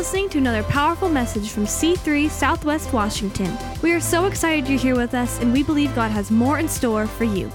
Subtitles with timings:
[0.00, 3.54] listening to another powerful message from C3 Southwest Washington.
[3.82, 6.68] We are so excited you're here with us, and we believe God has more in
[6.68, 7.52] store for you.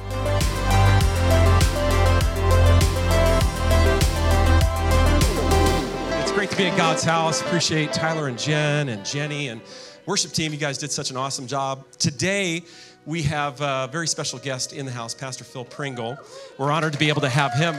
[6.21, 7.41] It's great to be at God's house.
[7.41, 9.59] Appreciate Tyler and Jen and Jenny and
[10.05, 10.51] worship team.
[10.51, 11.83] You guys did such an awesome job.
[11.97, 12.61] Today,
[13.07, 16.15] we have a very special guest in the house, Pastor Phil Pringle.
[16.59, 17.75] We're honored to be able to have him.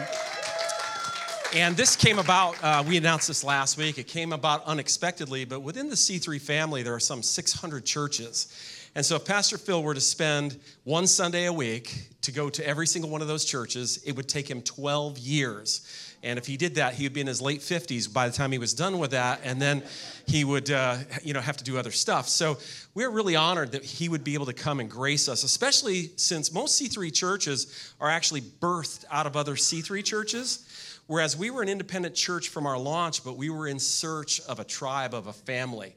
[1.55, 3.99] And this came about, uh, we announced this last week.
[3.99, 8.53] It came about unexpectedly, but within the C3 family, there are some 600 churches.
[8.95, 12.67] And so, if Pastor Phil were to spend one Sunday a week to go to
[12.67, 15.87] every single one of those churches, it would take him 12 years.
[16.23, 18.51] And if he did that, he would be in his late 50s by the time
[18.51, 19.83] he was done with that, and then
[20.27, 22.29] he would, uh, you know, have to do other stuff.
[22.29, 22.59] So
[22.95, 26.53] we're really honored that he would be able to come and grace us, especially since
[26.53, 30.66] most C3 churches are actually birthed out of other C3 churches.
[31.07, 34.59] Whereas we were an independent church from our launch, but we were in search of
[34.59, 35.95] a tribe, of a family.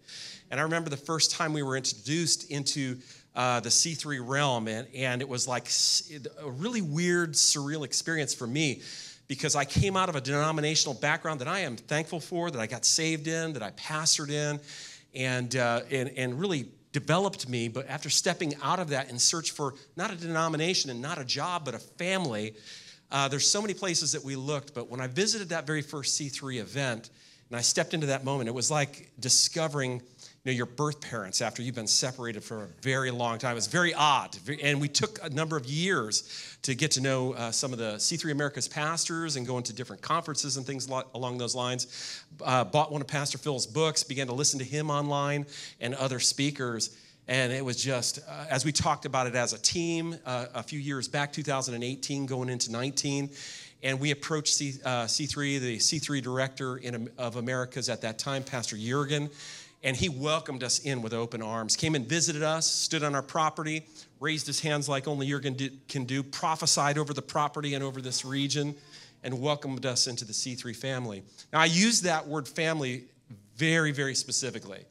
[0.52, 2.98] And I remember the first time we were introduced into
[3.36, 5.70] uh, the C3 realm, and, and it was like
[6.42, 8.82] a really weird, surreal experience for me
[9.28, 12.68] because I came out of a denominational background that I am thankful for, that I
[12.68, 14.60] got saved in, that I pastored in,
[15.14, 17.68] and, uh, and, and really developed me.
[17.68, 21.26] But after stepping out of that in search for not a denomination and not a
[21.26, 22.56] job, but a family,
[23.12, 26.20] uh, there's so many places that we looked, but when I visited that very first
[26.20, 27.10] C3 event
[27.50, 30.02] and I stepped into that moment, it was like discovering
[30.44, 33.52] you know, your birth parents after you've been separated for a very long time.
[33.52, 34.38] It was very odd.
[34.62, 37.96] And we took a number of years to get to know uh, some of the
[37.96, 42.24] C3 America's pastors and go into different conferences and things along those lines.
[42.42, 45.46] Uh, bought one of Pastor Phil's books, began to listen to him online
[45.82, 46.96] and other speakers.
[47.30, 50.64] And it was just, uh, as we talked about it as a team uh, a
[50.64, 53.30] few years back, 2018, going into 19,
[53.84, 58.44] and we approached C, uh, C3, the C3 director in, of Americas at that time,
[58.44, 59.30] Pastor Jurgen,
[59.84, 61.76] and he welcomed us in with open arms.
[61.76, 63.86] Came and visited us, stood on our property,
[64.20, 68.02] raised his hands like only Jurgen did, can do, prophesied over the property and over
[68.02, 68.74] this region,
[69.24, 71.22] and welcomed us into the C3 family.
[71.54, 73.04] Now, I use that word family
[73.56, 74.84] very, very specifically.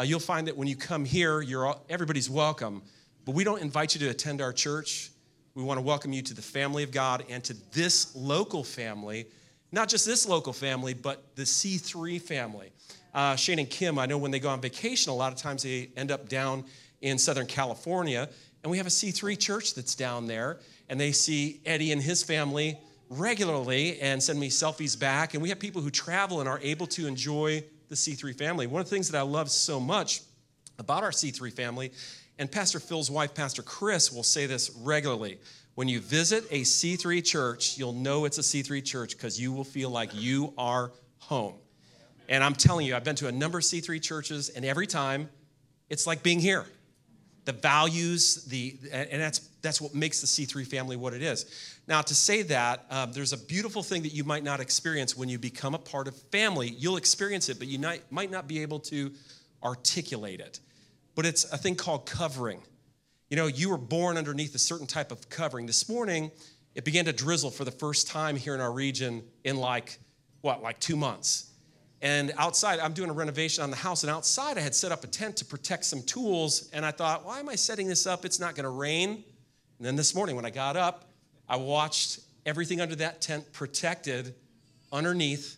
[0.00, 2.80] Uh, you'll find that when you come here, you're all, everybody's welcome,
[3.26, 5.10] but we don't invite you to attend our church.
[5.54, 9.26] We want to welcome you to the family of God and to this local family,
[9.72, 12.72] not just this local family, but the C3 family.
[13.12, 15.64] Uh, Shane and Kim, I know when they go on vacation, a lot of times
[15.64, 16.64] they end up down
[17.02, 18.26] in Southern California,
[18.64, 22.22] and we have a C3 church that's down there, and they see Eddie and his
[22.22, 22.78] family
[23.10, 25.34] regularly and send me selfies back.
[25.34, 28.66] And we have people who travel and are able to enjoy the C3 family.
[28.66, 30.22] One of the things that I love so much
[30.78, 31.92] about our C3 family,
[32.38, 35.38] and Pastor Phil's wife, Pastor Chris, will say this regularly.
[35.74, 39.64] When you visit a C3 church, you'll know it's a C3 church because you will
[39.64, 41.54] feel like you are home.
[42.28, 45.28] And I'm telling you, I've been to a number of C3 churches, and every time
[45.90, 46.64] it's like being here.
[47.44, 51.79] The values, the and that's that's what makes the C3 family what it is.
[51.90, 55.28] Now, to say that, um, there's a beautiful thing that you might not experience when
[55.28, 56.68] you become a part of family.
[56.68, 59.10] You'll experience it, but you might, might not be able to
[59.60, 60.60] articulate it.
[61.16, 62.62] But it's a thing called covering.
[63.28, 65.66] You know, you were born underneath a certain type of covering.
[65.66, 66.30] This morning,
[66.76, 69.98] it began to drizzle for the first time here in our region in like,
[70.42, 71.50] what, like two months.
[72.02, 75.02] And outside, I'm doing a renovation on the house, and outside I had set up
[75.02, 76.70] a tent to protect some tools.
[76.72, 78.24] And I thought, why am I setting this up?
[78.24, 79.24] It's not gonna rain.
[79.78, 81.09] And then this morning, when I got up,
[81.50, 84.36] I watched everything under that tent protected
[84.92, 85.56] underneath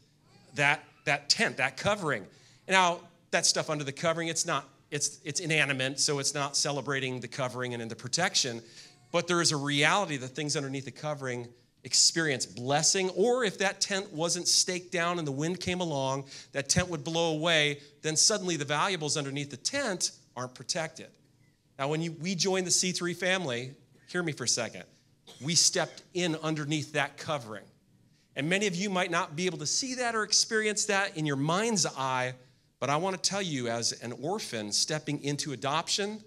[0.54, 2.24] that, that tent, that covering.
[2.66, 7.20] Now, that stuff under the covering, it's not, it's, it's inanimate, so it's not celebrating
[7.20, 8.62] the covering and in the protection.
[9.10, 11.46] But there is a reality that things underneath the covering
[11.84, 16.70] experience blessing, or if that tent wasn't staked down and the wind came along, that
[16.70, 21.08] tent would blow away, then suddenly the valuables underneath the tent aren't protected.
[21.78, 23.74] Now, when you, we join the C3 family,
[24.08, 24.84] hear me for a second
[25.42, 27.64] we stepped in underneath that covering.
[28.34, 31.26] And many of you might not be able to see that or experience that in
[31.26, 32.34] your mind's eye,
[32.80, 36.22] but I want to tell you, as an orphan stepping into adoption,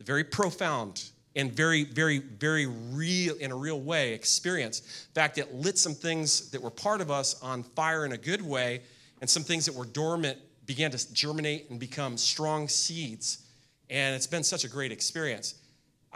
[0.00, 4.80] very profound and very, very, very real, in a real way, experience.
[4.80, 8.18] In fact, it lit some things that were part of us on fire in a
[8.18, 8.82] good way,
[9.20, 13.44] and some things that were dormant began to germinate and become strong seeds.
[13.90, 15.54] And it's been such a great experience.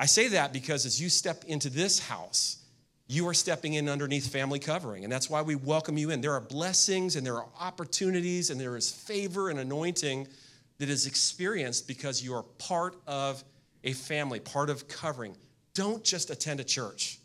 [0.00, 2.56] I say that because as you step into this house,
[3.06, 5.05] you are stepping in underneath family covering.
[5.05, 6.23] And that's why we welcome you in.
[6.23, 10.26] There are blessings and there are opportunities and there is favor and anointing
[10.79, 13.44] that is experienced because you are part of
[13.85, 15.37] a family, part of covering.
[15.75, 17.19] Don't just attend a church,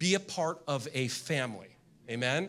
[0.00, 1.76] be a part of a family.
[2.10, 2.48] Amen?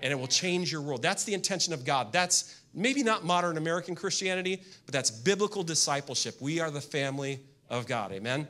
[0.00, 1.02] And it will change your world.
[1.02, 2.12] That's the intention of God.
[2.12, 6.36] That's, maybe not modern American Christianity, but that's biblical discipleship.
[6.40, 8.12] We are the family of God.
[8.12, 8.46] Amen.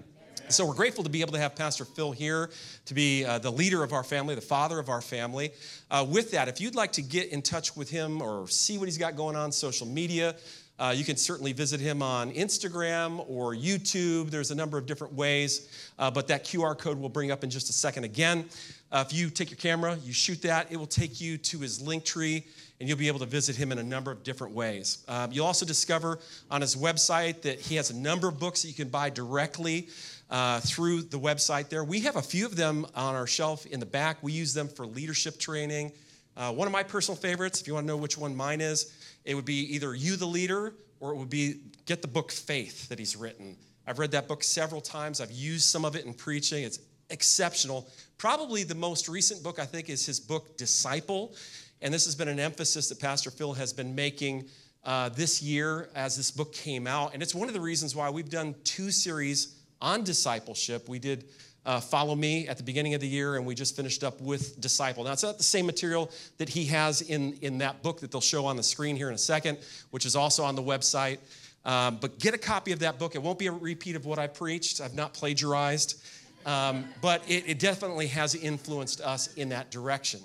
[0.48, 2.50] So we're grateful to be able to have Pastor Phil here
[2.84, 5.52] to be uh, the leader of our family, the father of our family.
[5.90, 8.86] Uh, with that, if you'd like to get in touch with him or see what
[8.86, 10.34] he's got going on social media,
[10.78, 14.30] uh, you can certainly visit him on Instagram or YouTube.
[14.30, 15.68] There's a number of different ways,
[15.98, 18.44] uh, but that QR code we'll bring up in just a second again.
[18.90, 21.82] Uh, if you take your camera, you shoot that, it will take you to his
[21.82, 22.44] Linktree
[22.80, 25.04] and you'll be able to visit him in a number of different ways.
[25.06, 26.18] Um, you'll also discover
[26.50, 29.88] on his website that he has a number of books that you can buy directly
[30.32, 31.84] uh, through the website there.
[31.84, 34.22] We have a few of them on our shelf in the back.
[34.22, 35.92] We use them for leadership training.
[36.38, 38.94] Uh, one of my personal favorites, if you want to know which one mine is,
[39.26, 42.88] it would be either You the Leader or it would be Get the Book Faith
[42.88, 43.56] that he's written.
[43.86, 45.20] I've read that book several times.
[45.20, 46.64] I've used some of it in preaching.
[46.64, 46.78] It's
[47.10, 47.86] exceptional.
[48.16, 51.34] Probably the most recent book, I think, is his book Disciple.
[51.82, 54.48] And this has been an emphasis that Pastor Phil has been making
[54.84, 57.12] uh, this year as this book came out.
[57.12, 60.88] And it's one of the reasons why we've done two series on discipleship.
[60.88, 61.24] We did
[61.66, 64.60] uh, Follow Me at the beginning of the year, and we just finished up with
[64.60, 65.04] Disciple.
[65.04, 68.20] Now, it's not the same material that he has in, in that book that they'll
[68.20, 69.58] show on the screen here in a second,
[69.90, 71.18] which is also on the website.
[71.64, 73.14] Um, but get a copy of that book.
[73.14, 76.02] It won't be a repeat of what I preached, I've not plagiarized.
[76.44, 80.18] Um, but it, it, definitely has influenced us in that direction.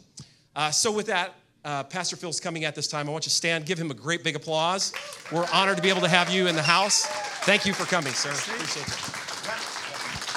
[0.55, 3.07] Uh, so, with that, uh, Pastor Phil's coming at this time.
[3.07, 4.93] I want you to stand, give him a great big applause.
[5.31, 7.05] We're honored to be able to have you in the house.
[7.45, 8.31] Thank you for coming, sir.
[8.31, 9.26] Appreciate it.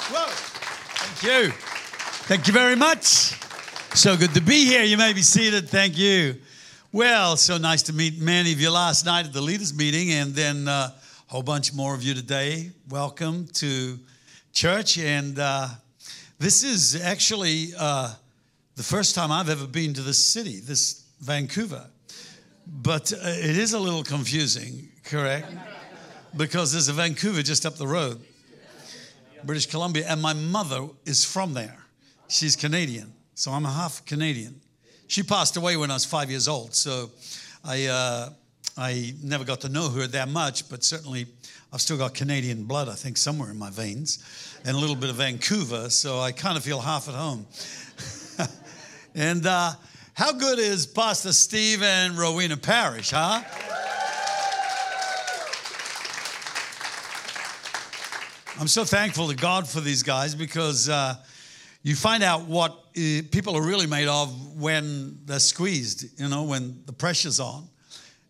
[0.09, 0.25] Whoa.
[0.27, 1.51] Thank you.
[1.51, 3.37] Thank you very much.
[3.95, 4.83] So good to be here.
[4.83, 5.69] You may be seated.
[5.69, 6.37] Thank you.
[6.91, 10.33] Well, so nice to meet many of you last night at the leaders meeting, and
[10.33, 12.71] then uh, a whole bunch more of you today.
[12.89, 13.99] Welcome to
[14.53, 14.97] church.
[14.97, 15.67] And uh,
[16.39, 18.13] this is actually uh,
[18.75, 21.85] the first time I've ever been to this city, this Vancouver.
[22.65, 25.51] But uh, it is a little confusing, correct?
[26.35, 28.19] Because there's a Vancouver just up the road.
[29.43, 31.77] British Columbia, and my mother is from there.
[32.27, 34.61] She's Canadian, so I'm a half Canadian.
[35.07, 37.11] She passed away when I was five years old, so
[37.63, 38.29] I, uh,
[38.77, 41.25] I never got to know her that much, but certainly
[41.73, 44.23] I've still got Canadian blood, I think, somewhere in my veins,
[44.65, 47.45] and a little bit of Vancouver, so I kind of feel half at home.
[49.15, 49.71] and uh,
[50.13, 53.41] how good is Pastor Steve and Rowena Parish, huh?
[58.61, 61.15] I'm so thankful to God for these guys because uh,
[61.81, 66.43] you find out what uh, people are really made of when they're squeezed, you know,
[66.43, 67.67] when the pressure's on.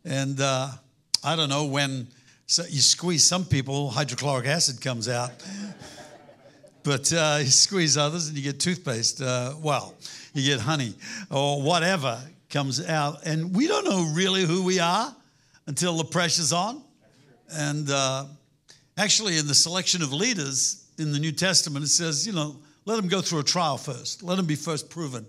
[0.06, 0.70] And uh,
[1.22, 2.08] I don't know, when
[2.46, 5.32] so you squeeze some people, hydrochloric acid comes out.
[6.84, 9.22] but uh, you squeeze others and you get toothpaste.
[9.22, 9.96] Uh, well,
[10.34, 10.96] you get honey
[11.30, 12.18] or whatever
[12.50, 13.26] comes out.
[13.26, 15.14] And we don't know really who we are
[15.68, 16.82] until the pressure's on.
[17.50, 18.28] And uh,
[19.02, 22.56] Actually, in the selection of leaders in the New Testament, it says, you know,
[22.86, 24.22] let them go through a trial first.
[24.22, 25.26] Let them be first proven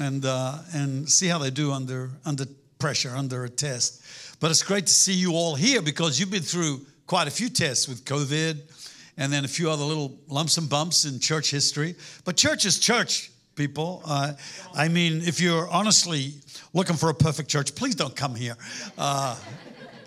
[0.00, 2.46] and, uh, and see how they do under, under
[2.78, 4.02] pressure, under a test.
[4.40, 7.50] But it's great to see you all here because you've been through quite a few
[7.50, 8.72] tests with COVID
[9.18, 11.96] and then a few other little lumps and bumps in church history.
[12.24, 14.00] But church is church, people.
[14.06, 14.32] Uh,
[14.74, 16.32] I mean, if you're honestly
[16.72, 18.56] looking for a perfect church, please don't come here.
[18.96, 19.36] Uh,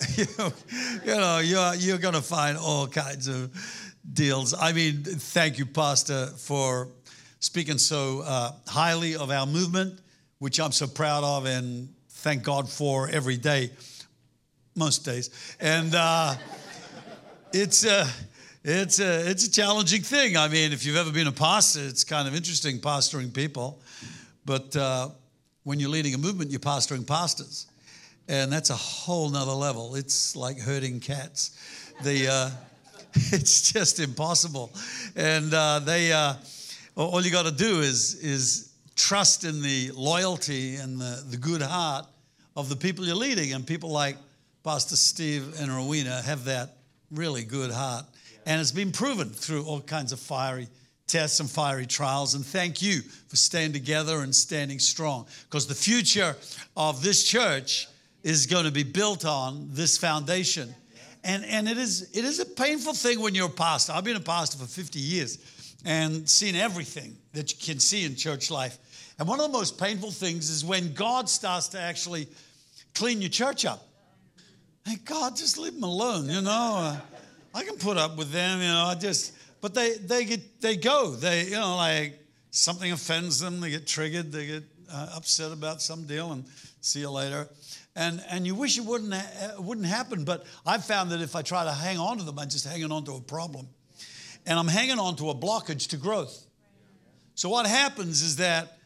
[0.16, 0.26] you,
[1.06, 3.52] know, you're, you're going to find all kinds of
[4.12, 4.54] deals.
[4.54, 6.90] I mean, thank you, Pastor, for
[7.40, 10.00] speaking so uh, highly of our movement,
[10.40, 13.72] which I'm so proud of and thank God for every day,
[14.76, 15.30] most days.
[15.60, 16.36] And uh,
[17.54, 18.08] it's, a,
[18.64, 20.38] it's, a, it's a challenging thing.
[20.38, 23.82] I mean, if you've ever been a pastor, it's kind of interesting pastoring people.
[24.46, 25.10] But uh,
[25.64, 27.68] when you're leading a movement, you're pastoring pastors
[28.28, 29.96] and that's a whole nother level.
[29.96, 31.94] It's like herding cats.
[32.04, 32.50] The uh,
[33.14, 34.72] it's just impossible,
[35.16, 36.36] and uh, they uh,
[36.96, 41.62] all you got to do is is trust in the loyalty and the, the good
[41.62, 42.08] heart
[42.56, 44.18] of the people you're leading, and people like
[44.64, 46.78] Pastor Steve and Rowena have that
[47.12, 48.06] really good heart,
[48.46, 50.68] and it's been proven through all kinds of fiery
[51.08, 52.34] tests and fiery trials.
[52.34, 56.36] And thank you for staying together and standing strong, because the future
[56.76, 57.88] of this church
[58.28, 60.76] is going to be built on this foundation.
[61.24, 63.94] And, and it, is, it is a painful thing when you're a pastor.
[63.94, 65.38] I've been a pastor for 50 years
[65.86, 68.78] and seen everything that you can see in church life.
[69.18, 72.28] And one of the most painful things is when God starts to actually
[72.94, 73.88] clean your church up.
[74.86, 76.98] Hey, God, just leave them alone, you know.
[77.56, 78.88] I can put up with them, you know.
[78.88, 81.12] I just, but they they get they go.
[81.12, 82.20] They you know like
[82.52, 83.60] something offends them.
[83.60, 84.32] They get triggered.
[84.32, 86.46] They get uh, upset about some deal, and
[86.82, 87.50] see you later.
[87.98, 91.42] And, and you wish it wouldn't, ha- wouldn't happen, but I've found that if I
[91.42, 93.68] try to hang on to them, I'm just hanging on to a problem.
[94.46, 96.46] And I'm hanging on to a blockage to growth.
[97.34, 98.78] So what happens is that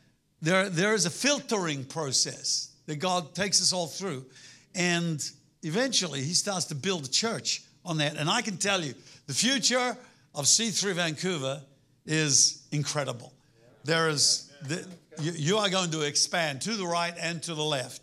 [0.41, 4.25] there, there is a filtering process that God takes us all through.
[4.75, 5.21] And
[5.61, 8.15] eventually he starts to build a church on that.
[8.15, 8.93] And I can tell you,
[9.27, 9.97] the future
[10.33, 11.61] of C3 Vancouver
[12.05, 13.33] is incredible.
[13.83, 14.87] There is, the,
[15.19, 18.01] you, you are going to expand to the right and to the left.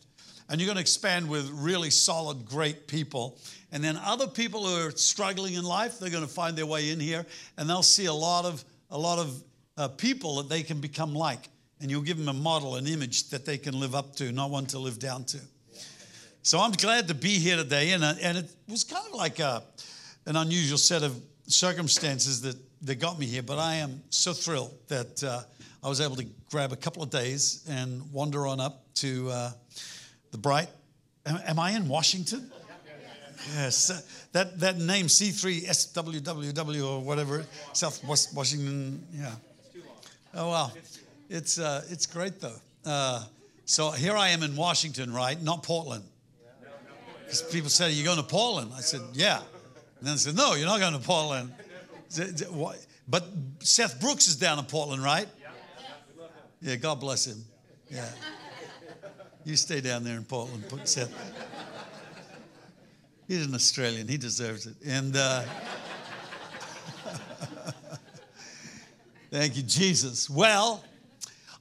[0.49, 3.39] And you're going to expand with really solid, great people.
[3.71, 6.91] And then other people who are struggling in life, they're going to find their way
[6.91, 7.27] in here
[7.57, 9.43] and they'll see a lot of, a lot of
[9.77, 11.49] uh, people that they can become like.
[11.81, 14.51] And you'll give them a model, an image that they can live up to, not
[14.51, 15.39] one to live down to.
[16.43, 17.93] So I'm glad to be here today.
[17.93, 19.63] And, uh, and it was kind of like a,
[20.27, 23.43] an unusual set of circumstances that, that got me here.
[23.43, 25.43] But I am so thrilled that uh,
[25.83, 29.51] I was able to grab a couple of days and wander on up to uh,
[30.31, 30.69] the bright.
[31.27, 32.51] Am, am, I in Washington?
[33.55, 34.01] Yes, uh,
[34.33, 39.33] that, that name C3SWWW or whatever, South West Washington, yeah.
[40.35, 40.73] Oh, wow.
[41.31, 42.57] It's, uh, it's great though.
[42.85, 43.25] Uh,
[43.65, 45.41] so here I am in Washington, right?
[45.41, 46.05] Not Portland.
[47.25, 48.73] Because people said, Are going to Portland?
[48.75, 49.41] I said, Yeah.
[49.99, 51.53] And then said, No, you're not going to Portland.
[53.07, 53.25] But
[53.61, 55.29] Seth Brooks is down in Portland, right?
[56.63, 57.45] Yeah, God bless him.
[57.91, 58.09] Yeah.
[59.49, 61.11] You stay down there in Portland, Seth.
[63.27, 64.07] He's an Australian.
[64.07, 64.75] He deserves it.
[64.85, 65.41] And uh,
[69.31, 70.29] thank you, Jesus.
[70.29, 70.85] Well,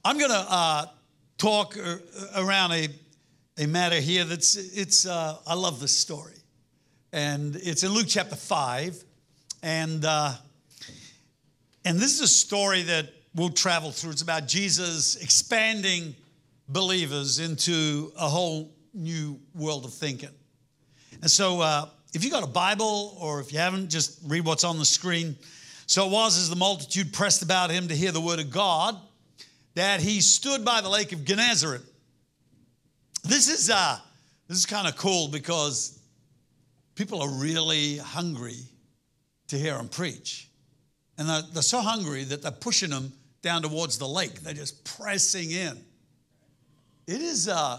[0.04, 0.84] I'm going to uh,
[1.38, 1.78] talk
[2.36, 2.88] around a
[3.56, 6.36] a matter here that's, it's, uh, I love this story.
[7.14, 9.02] And it's in Luke chapter 5.
[9.62, 10.34] And, uh,
[11.86, 14.10] and this is a story that we'll travel through.
[14.10, 16.14] It's about Jesus expanding
[16.68, 20.30] believers into a whole new world of thinking.
[21.20, 24.64] And so, uh, if you got a Bible or if you haven't, just read what's
[24.64, 25.36] on the screen.
[25.86, 28.96] So it was as the multitude pressed about him to hear the word of God
[29.74, 31.82] that he stood by the lake of Gennesaret
[33.24, 33.98] this is uh,
[34.48, 36.00] this is kind of cool because
[36.94, 38.56] people are really hungry
[39.48, 40.48] to hear him preach,
[41.16, 44.40] and they're, they're so hungry that they're pushing them down towards the lake.
[44.40, 45.78] They're just pressing in.
[47.08, 47.48] It is.
[47.48, 47.78] Uh,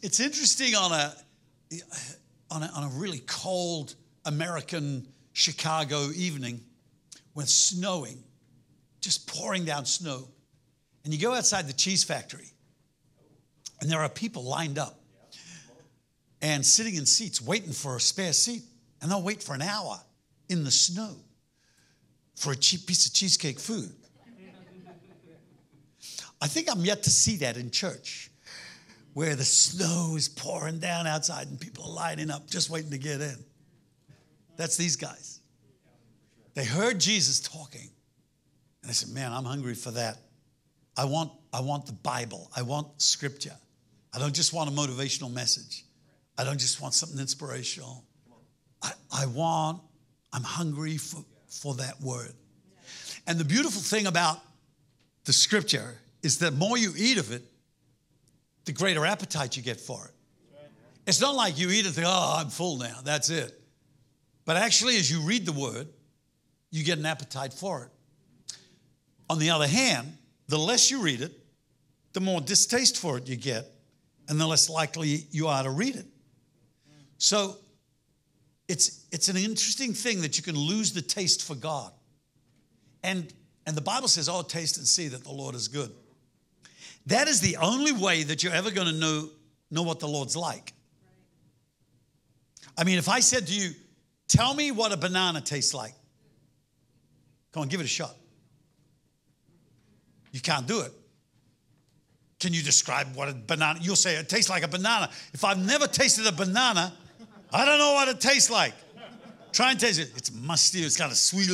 [0.00, 1.14] it's interesting on a
[2.50, 3.94] on a, on a really cold
[4.24, 6.62] American Chicago evening
[7.34, 8.24] when snowing,
[9.02, 10.26] just pouring down snow,
[11.04, 12.46] and you go outside the cheese factory
[13.82, 14.98] and there are people lined up
[16.40, 18.62] and sitting in seats waiting for a spare seat.
[19.02, 19.98] And they'll wait for an hour
[20.48, 21.16] in the snow
[22.34, 23.90] for a cheap piece of cheesecake food.
[26.42, 28.29] I think I'm yet to see that in church
[29.14, 32.98] where the snow is pouring down outside and people are lining up just waiting to
[32.98, 33.36] get in.
[34.56, 35.40] That's these guys.
[36.54, 37.90] They heard Jesus talking
[38.82, 40.18] and they said, Man, I'm hungry for that.
[40.96, 43.56] I want, I want the Bible, I want scripture.
[44.12, 45.84] I don't just want a motivational message.
[46.36, 48.04] I don't just want something inspirational.
[48.82, 49.80] I, I want,
[50.32, 52.32] I'm hungry for, for that word.
[53.26, 54.38] And the beautiful thing about
[55.24, 57.42] the scripture is that the more you eat of it,
[58.64, 60.12] the greater appetite you get for it.
[61.06, 63.58] It's not like you eat and think, oh, I'm full now, that's it.
[64.44, 65.88] But actually, as you read the word,
[66.70, 68.56] you get an appetite for it.
[69.28, 70.16] On the other hand,
[70.48, 71.32] the less you read it,
[72.12, 73.66] the more distaste for it you get
[74.28, 76.06] and the less likely you are to read it.
[77.18, 77.56] So
[78.68, 81.92] it's, it's an interesting thing that you can lose the taste for God.
[83.02, 83.32] And,
[83.66, 85.92] and the Bible says, Oh, taste and see that the Lord is good.
[87.06, 89.28] That is the only way that you're ever going to know,
[89.70, 90.72] know what the Lord's like.
[92.76, 93.72] I mean, if I said to you,
[94.30, 95.92] Tell me what a banana tastes like.
[97.52, 98.14] Come on, give it a shot.
[100.30, 100.92] You can't do it.
[102.38, 103.80] Can you describe what a banana?
[103.82, 105.10] You'll say it tastes like a banana.
[105.34, 106.92] If I've never tasted a banana,
[107.52, 108.72] I don't know what it tastes like.
[109.50, 110.12] Try and taste it.
[110.14, 110.78] It's musty.
[110.78, 111.48] It's got a sweet.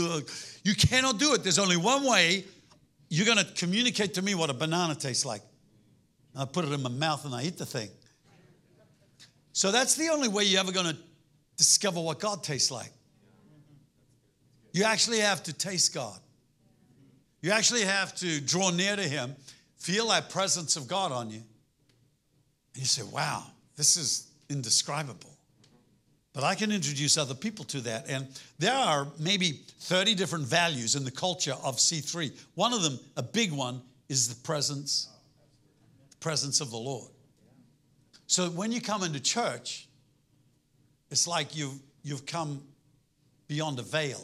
[0.62, 1.43] You cannot do it.
[1.43, 2.45] There's only one way
[3.08, 5.42] you're going to communicate to me what a banana tastes like.
[6.34, 7.88] I put it in my mouth and I eat the thing.
[9.52, 10.96] So that's the only way you're ever going to
[11.56, 12.92] discover what God tastes like.
[14.72, 16.18] You actually have to taste God.
[17.40, 19.34] You actually have to draw near to Him
[19.78, 21.42] feel that presence of God on you.
[22.75, 23.44] And you say, wow,
[23.76, 25.36] this is indescribable.
[26.37, 28.11] But I can introduce other people to that.
[28.11, 28.28] And
[28.59, 32.31] there are maybe 30 different values in the culture of C3.
[32.57, 35.09] One of them, a big one, is the presence,
[36.11, 37.11] the presence of the Lord.
[38.26, 39.88] So when you come into church,
[41.11, 42.61] it's like you've, you've come
[43.49, 44.23] beyond a veil.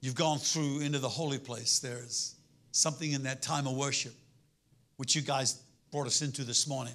[0.00, 1.80] You've gone through into the holy place.
[1.80, 2.36] There's
[2.70, 4.14] something in that time of worship,
[4.98, 5.60] which you guys
[5.90, 6.94] brought us into this morning.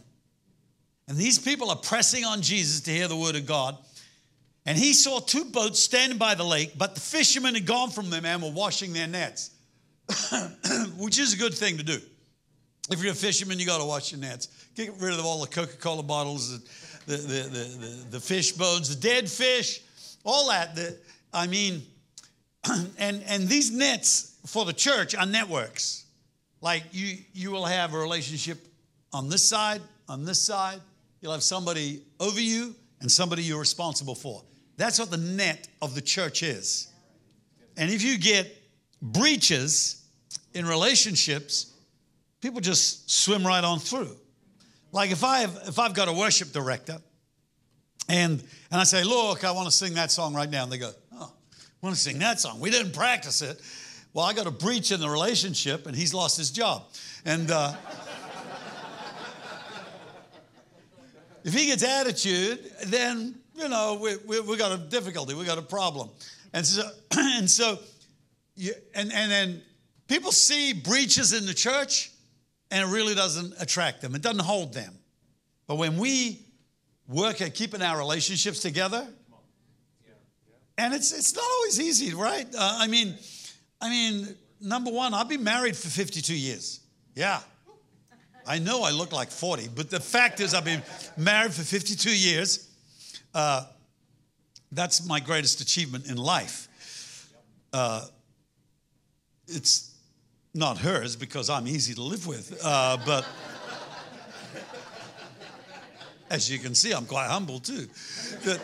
[1.10, 3.78] And these people are pressing on Jesus to hear the word of God.
[4.66, 8.10] And he saw two boats standing by the lake, but the fishermen had gone from
[8.10, 9.52] them and were washing their nets,
[10.98, 12.00] which is a good thing to do.
[12.90, 14.48] If you're a fisherman, you got to wash your nets.
[14.76, 16.60] Get rid of all the Coca Cola bottles,
[17.06, 19.82] the, the, the, the, fish bones, the dead fish,
[20.24, 20.78] all that.
[21.34, 21.84] I mean,
[22.98, 26.06] and, and these nets for the church are networks.
[26.62, 28.66] Like you, you will have a relationship
[29.12, 30.80] on this side, on this side.
[31.22, 34.42] You'll have somebody over you and somebody you're responsible for.
[34.78, 36.92] That's what the net of the church is.
[37.78, 38.52] And if you get
[39.02, 40.04] breaches
[40.54, 41.74] in relationships,
[42.42, 44.16] people just swim right on through.
[44.92, 46.98] Like if I have, if I've got a worship director
[48.08, 50.80] and and I say, look, I want to sing that song right now, and they
[50.80, 52.60] go, oh, I want to sing that song.
[52.60, 53.62] We didn't practice it.
[54.14, 56.86] Well, I got a breach in the relationship, and he's lost his job.
[57.24, 57.74] And uh,
[61.44, 65.58] if he gets attitude, then you know we, we, we got a difficulty, we got
[65.58, 66.10] a problem.
[66.54, 66.84] And so
[67.18, 67.80] and so,
[68.56, 69.62] you, and and then
[70.08, 72.12] people see breaches in the church,
[72.72, 74.16] and it really doesn't attract them.
[74.16, 74.94] It doesn't hold them.
[75.68, 76.40] But when we
[77.08, 79.08] work at keeping our relationships together,
[80.78, 82.48] and it's it's not always easy, right?
[82.48, 83.16] Uh, I mean,
[83.82, 86.80] I mean, number one, I've been married for 52 years.
[87.16, 87.40] Yeah.
[88.46, 90.84] I know I look like 40, but the fact is, I've been
[91.16, 92.70] married for 52 years.
[93.34, 93.66] Uh,
[94.72, 96.68] that's my greatest achievement in life.
[97.72, 98.06] Uh,
[99.48, 99.96] it's
[100.54, 103.26] not hers because I'm easy to live with, uh, but
[106.30, 107.88] as you can see, I'm quite humble too.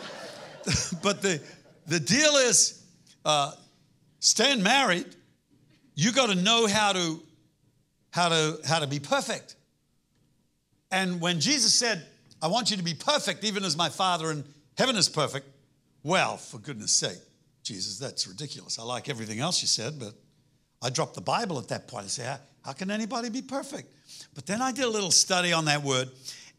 [1.02, 1.40] But, the,
[1.86, 2.84] the deal is,
[3.24, 3.52] uh,
[4.20, 5.06] staying married,
[5.94, 7.22] you got to know how to,
[8.10, 9.56] how to, how to be perfect.
[10.90, 12.06] And when Jesus said,
[12.42, 14.44] I want you to be perfect, even as my Father in
[14.80, 15.46] heaven is perfect,
[16.02, 17.18] well, for goodness sake,
[17.62, 18.78] Jesus, that's ridiculous.
[18.78, 20.14] I like everything else you said, but
[20.80, 22.06] I dropped the Bible at that point.
[22.06, 23.92] I say, how, how can anybody be perfect?
[24.34, 26.08] But then I did a little study on that word,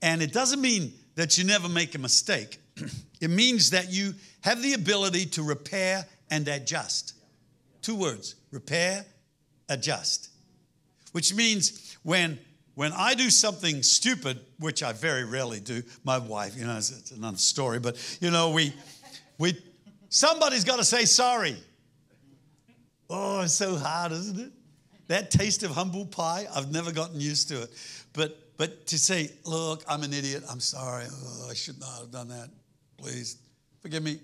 [0.03, 2.59] and it doesn't mean that you never make a mistake.
[3.21, 7.15] it means that you have the ability to repair and adjust.
[7.81, 9.03] Two words repair,
[9.67, 10.29] adjust.
[11.11, 12.37] Which means when
[12.75, 16.91] when I do something stupid, which I very rarely do, my wife, you know, it's,
[16.91, 18.73] it's another story, but you know, we,
[19.37, 19.57] we,
[20.09, 21.55] somebody's got to say sorry.
[23.09, 24.51] Oh, it's so hard, isn't it?
[25.07, 27.69] That taste of humble pie, I've never gotten used to it.
[28.13, 30.43] But, but to say, look, I'm an idiot.
[30.49, 31.05] I'm sorry.
[31.11, 32.49] Oh, I should not have done that.
[32.97, 33.37] Please
[33.81, 34.19] forgive me.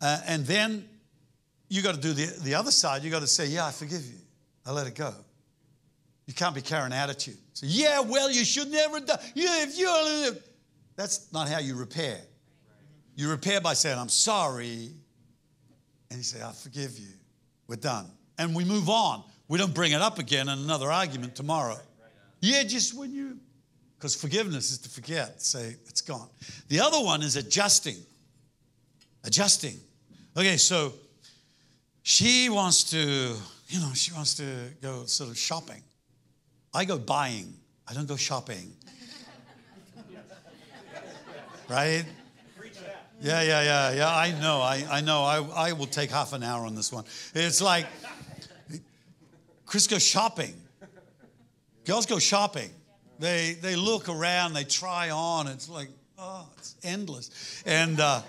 [0.00, 0.88] Uh, and then
[1.68, 3.02] you got to do the, the other side.
[3.02, 4.20] You got to say, yeah, I forgive you.
[4.64, 5.12] I let it go.
[6.26, 7.38] You can't be carrying attitude.
[7.52, 9.18] So, yeah, well, you should never die.
[9.34, 10.36] Yeah, if you
[10.96, 12.18] that's not how you repair.
[13.14, 14.90] You repair by saying, I'm sorry.
[16.10, 17.08] And you say, I forgive you.
[17.68, 18.06] We're done.
[18.38, 19.22] And we move on.
[19.48, 21.78] We don't bring it up again in another argument tomorrow.
[22.40, 23.38] Yeah, just when you,
[23.96, 26.28] because forgiveness is to forget, say, it's gone.
[26.68, 27.96] The other one is adjusting.
[29.24, 29.78] Adjusting.
[30.36, 30.94] Okay, so
[32.02, 33.36] she wants to,
[33.68, 34.44] you know, she wants to
[34.82, 35.82] go sort of shopping.
[36.76, 37.54] I go buying,
[37.88, 38.70] I don't go shopping.
[41.70, 42.04] right?
[43.22, 44.14] Yeah, yeah, yeah, yeah.
[44.14, 45.22] I know, I, I know.
[45.22, 47.04] I, I will take half an hour on this one.
[47.34, 47.86] It's like,
[49.64, 50.52] Chris goes shopping.
[51.86, 52.68] Girls go shopping.
[53.20, 55.46] They, they look around, they try on.
[55.46, 57.62] It's like, oh, it's endless.
[57.64, 58.20] And uh,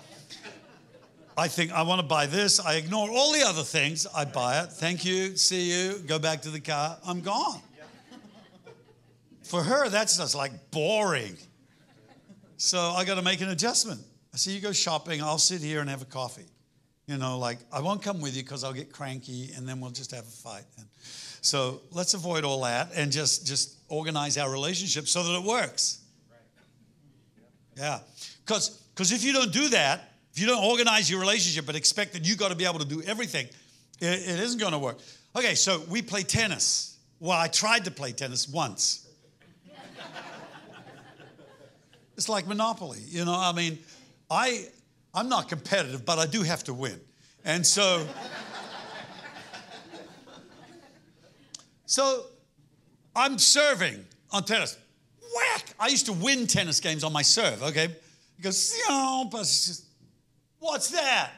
[1.36, 2.60] I think, I want to buy this.
[2.60, 4.06] I ignore all the other things.
[4.06, 4.72] I buy it.
[4.72, 5.36] Thank you.
[5.36, 5.98] See you.
[5.98, 6.96] Go back to the car.
[7.06, 7.60] I'm gone.
[9.48, 11.36] For her, that's just like boring.
[12.58, 14.00] So I got to make an adjustment.
[14.34, 16.46] I say, you go shopping, I'll sit here and have a coffee.
[17.06, 19.90] You know, like I won't come with you because I'll get cranky and then we'll
[19.90, 20.64] just have a fight.
[20.76, 20.86] And
[21.40, 26.00] so let's avoid all that and just just organize our relationship so that it works.
[27.74, 28.00] Yeah,
[28.44, 32.12] because because if you don't do that, if you don't organize your relationship but expect
[32.12, 33.46] that you got to be able to do everything,
[34.00, 34.98] it, it isn't going to work.
[35.34, 36.98] Okay, so we play tennis.
[37.20, 39.07] Well, I tried to play tennis once.
[42.18, 42.98] It's like Monopoly.
[43.06, 43.78] You know, I mean,
[44.28, 44.66] I,
[45.14, 47.00] I'm not competitive, but I do have to win.
[47.44, 48.04] And so,
[51.86, 52.24] so
[53.14, 54.76] I'm serving on tennis.
[55.36, 55.66] whack.
[55.78, 57.94] I used to win tennis games on my serve, okay?
[58.36, 58.76] He goes,
[60.58, 61.30] what's that?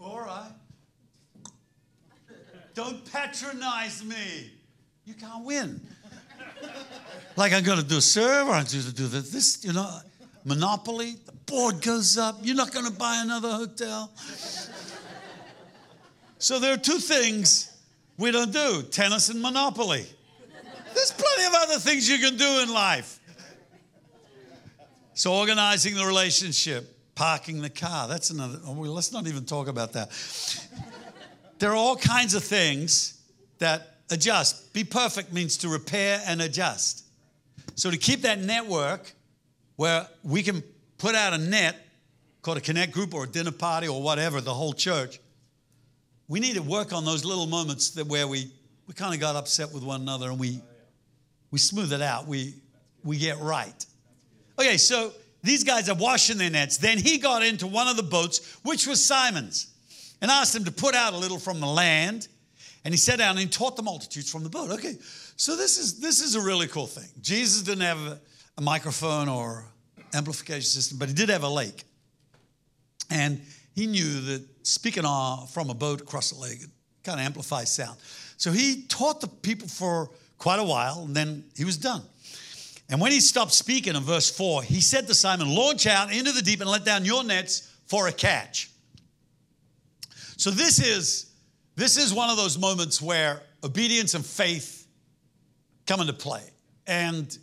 [0.00, 0.50] All right.
[2.74, 4.50] Don't patronize me.
[5.04, 5.80] You can't win.
[7.36, 9.98] Like I'm going to do a serve I'm going to do this, you know,
[10.44, 11.16] Monopoly.
[11.26, 12.36] The board goes up.
[12.42, 14.10] You're not going to buy another hotel.
[16.38, 17.72] so there are two things
[18.16, 20.06] we don't do tennis and Monopoly.
[20.94, 23.20] There's plenty of other things you can do in life.
[25.12, 29.94] So, organizing the relationship, parking the car, that's another, oh, let's not even talk about
[29.94, 30.10] that.
[31.58, 33.20] There are all kinds of things
[33.58, 34.72] that adjust.
[34.72, 37.04] Be perfect means to repair and adjust.
[37.74, 39.12] So, to keep that network
[39.76, 40.62] where we can
[40.98, 41.76] put out a net
[42.42, 45.20] called a connect group or a dinner party or whatever, the whole church,
[46.28, 48.50] we need to work on those little moments that where we,
[48.86, 50.60] we kind of got upset with one another and we,
[51.50, 52.26] we smooth it out.
[52.26, 52.54] We,
[53.04, 53.86] we get right.
[54.58, 56.78] Okay, so these guys are washing their nets.
[56.78, 59.68] Then he got into one of the boats, which was Simon's,
[60.20, 62.26] and asked him to put out a little from the land.
[62.86, 64.70] And he sat down and he taught the multitudes from the boat.
[64.70, 64.96] Okay,
[65.34, 67.08] so this is this is a really cool thing.
[67.20, 67.98] Jesus didn't have
[68.56, 69.64] a, microphone or
[70.14, 71.82] amplification system, but he did have a lake.
[73.10, 73.40] And
[73.74, 76.60] he knew that speaking uh, from a boat across the lake
[77.02, 77.98] kind of amplifies sound.
[78.36, 82.02] So he taught the people for quite a while, and then he was done.
[82.88, 86.30] And when he stopped speaking in verse 4, he said to Simon, Launch out into
[86.30, 88.70] the deep and let down your nets for a catch.
[90.36, 91.32] So this is
[91.76, 94.86] this is one of those moments where obedience and faith
[95.86, 96.42] come into play.
[96.86, 97.36] And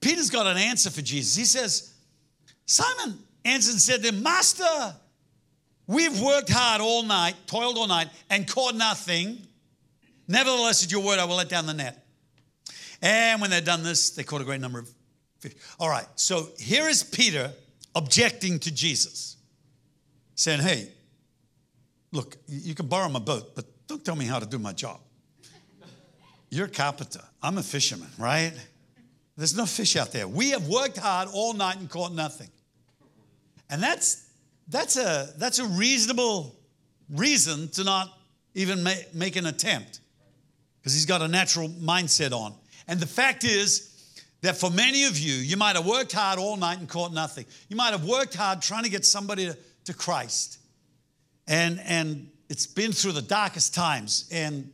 [0.00, 1.36] Peter's got an answer for Jesus.
[1.36, 1.92] He says,
[2.66, 4.94] Simon answered and said to him, Master,
[5.86, 9.38] we've worked hard all night, toiled all night, and caught nothing.
[10.26, 12.06] Nevertheless, at your word, I will let down the net.
[13.02, 14.88] And when they'd done this, they caught a great number of
[15.40, 15.52] fish.
[15.78, 17.52] All right, so here is Peter
[17.94, 19.36] objecting to Jesus,
[20.36, 20.88] saying, Hey,
[22.14, 25.00] look, you can borrow my boat, but don't tell me how to do my job.
[26.48, 28.52] You're a carpenter, I'm a fisherman, right?
[29.36, 30.28] There's no fish out there.
[30.28, 32.48] We have worked hard all night and caught nothing.
[33.68, 34.28] And that's
[34.68, 36.54] that's a that's a reasonable
[37.10, 38.16] reason to not
[38.54, 39.98] even make an attempt
[40.78, 42.54] because he's got a natural mindset on.
[42.86, 43.90] And the fact is
[44.42, 47.46] that for many of you, you might have worked hard all night and caught nothing.
[47.68, 50.58] You might have worked hard trying to get somebody to, to Christ.
[51.46, 54.70] And, and it's been through the darkest times and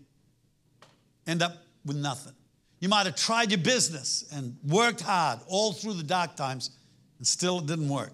[1.27, 2.35] end up with nothing.
[2.81, 6.71] You might have tried your business and worked hard all through the dark times
[7.19, 8.13] and still it didn't work.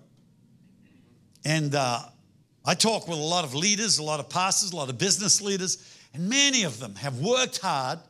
[1.45, 2.01] And uh,
[2.65, 5.41] I talk with a lot of leaders, a lot of pastors, a lot of business
[5.41, 8.01] leaders, and many of them have worked hard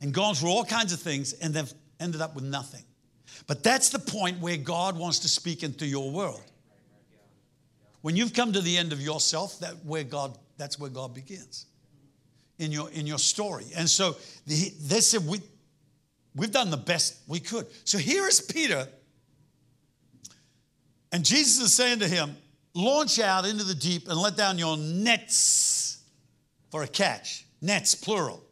[0.00, 2.82] and gone through all kinds of things and they've ended up with nothing.
[3.46, 6.49] But that's the point where God wants to speak into your world.
[8.02, 11.66] When you've come to the end of yourself, that where God, that's where God begins
[12.58, 13.66] in your in your story.
[13.76, 15.40] And so the, they said we
[16.34, 17.66] we've done the best we could.
[17.84, 18.86] So here is Peter,
[21.12, 22.36] and Jesus is saying to him,
[22.74, 26.02] "Launch out into the deep and let down your nets
[26.70, 28.42] for a catch." Nets plural.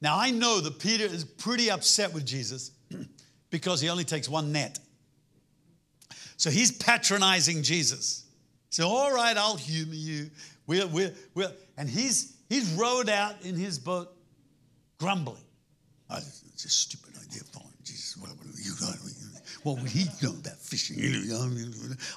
[0.00, 2.70] Now, I know that Peter is pretty upset with Jesus
[3.50, 4.78] because he only takes one net.
[6.38, 8.24] So he's patronizing Jesus.
[8.70, 10.30] So, all right, I'll humor you.
[10.66, 11.52] We'll, we'll, we'll.
[11.76, 14.14] And he's, he's rowed out in his boat
[14.98, 15.42] grumbling.
[16.08, 18.16] Oh, it's a stupid idea following Jesus.
[18.16, 18.30] What,
[19.64, 20.96] what would he know about fishing?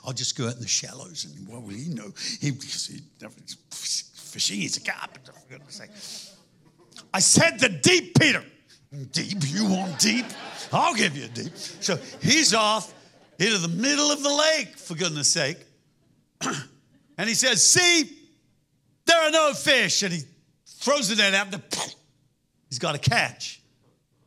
[0.05, 2.13] I'll just go out in the shallows and what will he know?
[2.39, 2.51] He, he
[3.71, 5.89] fishing, he's a carpenter, for goodness sake.
[7.13, 8.43] I said the deep, Peter.
[9.11, 9.37] Deep?
[9.47, 10.25] You want deep?
[10.71, 11.55] I'll give you deep.
[11.55, 12.93] So he's off
[13.41, 15.57] into the middle of the lake, for goodness sake.
[17.17, 18.17] and he says, See,
[19.05, 20.03] there are no fish.
[20.03, 20.21] And he
[20.65, 21.53] throws the net out.
[21.53, 21.63] And
[22.69, 23.61] he's got a catch.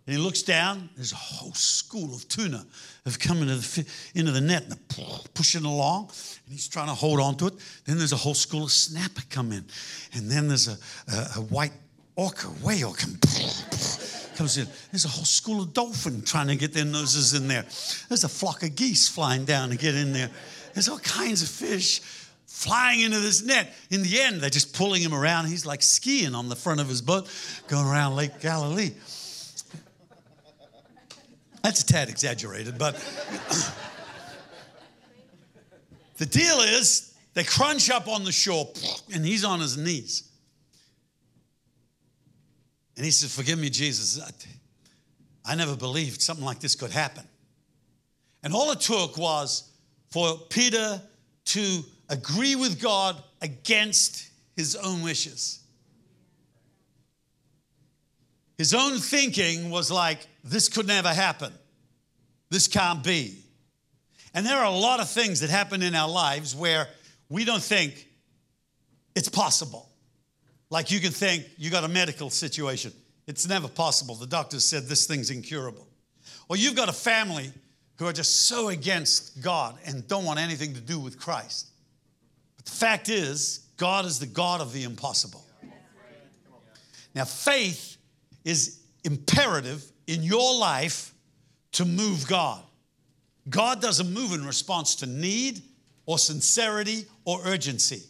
[0.07, 0.91] And he looks down.
[0.97, 2.67] There's a whole school of tuna
[3.05, 4.79] have come into the, into the net and
[5.35, 6.11] pushing along.
[6.47, 7.55] And he's trying to hold on to it.
[7.85, 9.65] Then there's a whole school of snapper come in.
[10.15, 10.77] And then there's a,
[11.13, 11.73] a, a white
[12.17, 13.19] orca, whale come,
[14.37, 14.67] comes in.
[14.91, 17.65] There's a whole school of dolphin trying to get their noses in there.
[18.09, 20.31] There's a flock of geese flying down to get in there.
[20.73, 22.01] There's all kinds of fish
[22.47, 23.75] flying into this net.
[23.91, 25.47] In the end, they're just pulling him around.
[25.47, 27.29] He's like skiing on the front of his boat,
[27.69, 28.93] going around Lake Galilee.
[31.63, 32.95] That's a tad exaggerated, but
[36.19, 38.71] the deal is they crunch up on the shore,
[39.13, 40.31] and he's on his knees.
[42.97, 44.21] And he said, Forgive me, Jesus.
[45.45, 47.25] I never believed something like this could happen.
[48.43, 49.71] And all it took was
[50.11, 51.01] for Peter
[51.47, 55.61] to agree with God against his own wishes.
[58.57, 61.53] His own thinking was like, this could never happen.
[62.51, 63.39] This can't be.
[64.33, 66.89] And there are a lot of things that happen in our lives where
[67.29, 68.09] we don't think
[69.15, 69.89] it's possible.
[70.75, 72.93] Like you can think you got a medical situation.
[73.29, 74.17] It's never possible.
[74.17, 75.87] The doctor said this thing's incurable.
[76.49, 77.53] Or you've got a family
[77.97, 81.69] who are just so against God and don't want anything to do with Christ.
[82.57, 85.45] But the fact is, God is the God of the impossible.
[87.15, 87.97] Now, faith
[88.45, 91.15] is imperative in your life
[91.75, 92.65] to move God.
[93.49, 95.63] God doesn't move in response to need
[96.05, 98.03] or sincerity or urgency.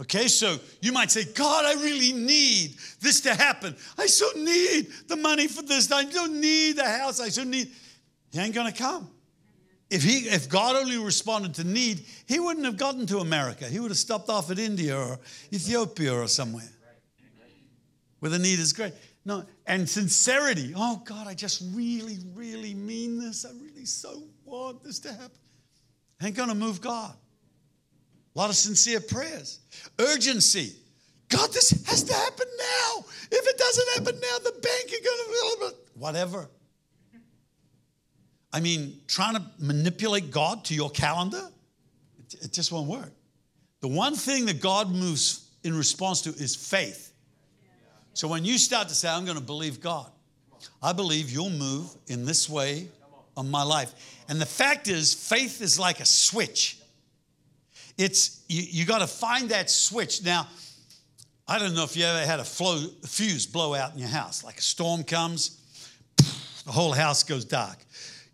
[0.00, 3.76] Okay, so you might say, God, I really need this to happen.
[3.96, 5.90] I so need the money for this.
[5.92, 7.20] I don't need the house.
[7.20, 7.70] I so need.
[8.32, 9.08] He ain't gonna come.
[9.90, 13.66] If he if God only responded to need, he wouldn't have gotten to America.
[13.66, 15.20] He would have stopped off at India or
[15.52, 16.68] Ethiopia or somewhere.
[18.18, 18.94] Where the need is great.
[19.24, 20.72] No, and sincerity.
[20.74, 23.44] Oh God, I just really, really mean this.
[23.44, 25.38] I really so want this to happen.
[26.20, 27.14] Ain't gonna move God.
[28.34, 29.60] A lot of sincere prayers.
[29.98, 30.74] Urgency.
[31.28, 33.04] God, this has to happen now.
[33.30, 36.48] If it doesn't happen now, the bank is going to, whatever.
[38.52, 41.48] I mean, trying to manipulate God to your calendar,
[42.18, 43.12] it, it just won't work.
[43.80, 47.12] The one thing that God moves in response to is faith.
[48.12, 50.10] So when you start to say, I'm going to believe God,
[50.82, 52.88] I believe you'll move in this way
[53.36, 53.92] on my life.
[54.28, 56.78] And the fact is, faith is like a switch.
[57.96, 60.22] It's you, you got to find that switch.
[60.24, 60.48] Now,
[61.46, 64.42] I don't know if you ever had a flow, fuse blow out in your house.
[64.42, 65.60] Like a storm comes,
[66.64, 67.78] the whole house goes dark.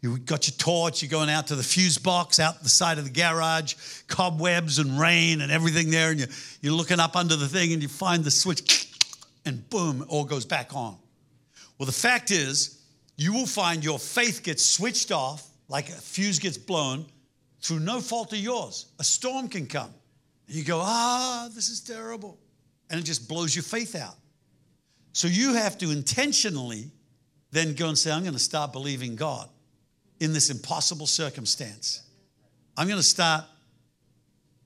[0.01, 3.05] You got your torch, you're going out to the fuse box out the side of
[3.05, 3.75] the garage,
[4.07, 6.29] cobwebs and rain and everything there, and you're,
[6.62, 8.90] you're looking up under the thing and you find the switch,
[9.44, 10.96] and boom, it all goes back on.
[11.79, 12.81] Well, the fact is,
[13.16, 17.05] you will find your faith gets switched off, like a fuse gets blown,
[17.61, 18.87] through no fault of yours.
[18.99, 19.92] A storm can come.
[20.46, 22.38] And you go, ah, this is terrible.
[22.88, 24.16] And it just blows your faith out.
[25.12, 26.90] So you have to intentionally
[27.53, 29.49] then go and say, I'm going to start believing God
[30.20, 32.03] in this impossible circumstance.
[32.77, 33.44] I'm going to start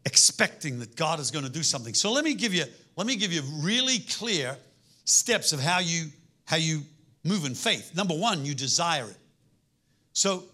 [0.05, 1.95] expecting that God is going to do something.
[1.95, 2.65] So let me give you
[2.97, 4.57] let me give you really clear
[5.05, 6.07] steps of how you
[6.45, 6.83] how you
[7.25, 7.95] move in faith.
[7.97, 9.17] Number 1, you desire it.
[10.13, 10.45] So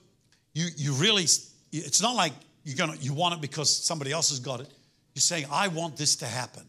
[0.55, 1.27] you you really
[1.73, 2.33] it's not like
[2.65, 4.69] you're gonna you want it because somebody else has got it.
[5.15, 6.65] You're saying, I want this to happen.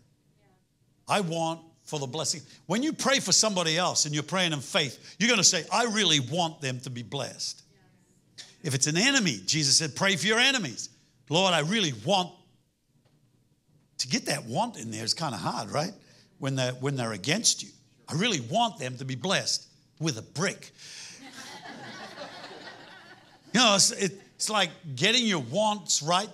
[1.07, 2.41] I want for the blessing.
[2.67, 5.85] When you pray for somebody else and you're praying in faith, you're gonna say, I
[5.85, 7.61] really want them to be blessed.
[8.63, 10.89] If it's an enemy, Jesus said, pray for your enemies.
[11.29, 12.31] Lord, I really want
[13.99, 15.93] to get that want in there is kind of hard, right?
[16.39, 17.69] When they're when they're against you.
[18.07, 19.67] I really want them to be blessed
[19.99, 20.71] with a brick.
[23.53, 26.27] you know, it, it's like getting your wants right.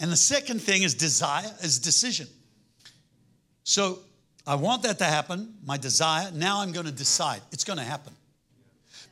[0.00, 2.26] And the second thing is desire, is decision.
[3.62, 4.00] So
[4.44, 6.28] I want that to happen, my desire.
[6.34, 7.42] Now I'm going to decide.
[7.52, 8.12] It's going to happen.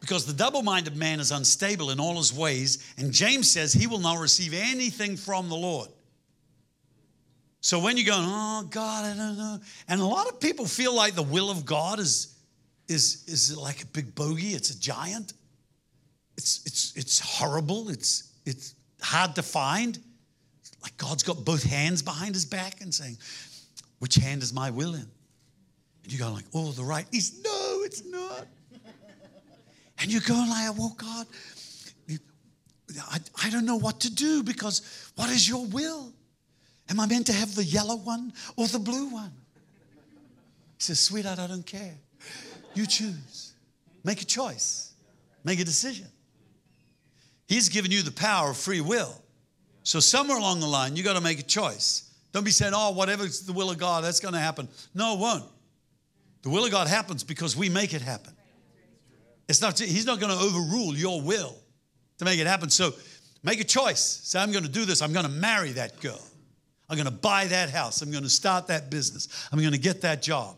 [0.01, 3.87] Because the double minded man is unstable in all his ways, and James says he
[3.87, 5.89] will not receive anything from the Lord.
[7.61, 9.61] So when you're going, oh God, I don't know.
[9.87, 12.35] And a lot of people feel like the will of God is,
[12.89, 15.35] is, is like a big bogey, it's a giant.
[16.37, 17.89] It's, it's, it's horrible.
[17.89, 19.99] It's, it's hard to find.
[20.83, 23.17] Like God's got both hands behind his back and saying,
[23.99, 25.09] which hand is my will in?
[26.03, 27.07] And you go like, oh, the right.
[27.13, 28.47] is no, it's not.
[29.99, 31.27] and you go like, well, God,
[33.11, 36.13] I, I don't know what to do because what is your will?
[36.91, 39.33] Am I meant to have the yellow one or the blue one?
[40.77, 41.95] He says, sweetheart, I don't care.
[42.75, 43.55] You choose.
[44.05, 44.93] Make a choice.
[45.45, 46.09] Make a decision.
[47.47, 49.21] He's given you the power of free will.
[49.83, 52.11] So somewhere along the line, you got to make a choice.
[52.33, 54.69] Don't be saying, oh, whatever's the will of God, that's going to happen.
[54.95, 55.45] No, it won't.
[56.43, 58.33] The will of God happens because we make it happen.
[59.49, 61.55] It's not, he's not going to overrule your will
[62.19, 62.71] to make it happen.
[62.71, 62.93] So
[63.43, 64.01] make a choice.
[64.01, 65.03] Say, I'm going to do this.
[65.03, 66.21] I'm going to marry that girl.
[66.89, 68.03] I'm going to buy that house.
[68.03, 69.49] I'm going to start that business.
[69.53, 70.57] I'm going to get that job.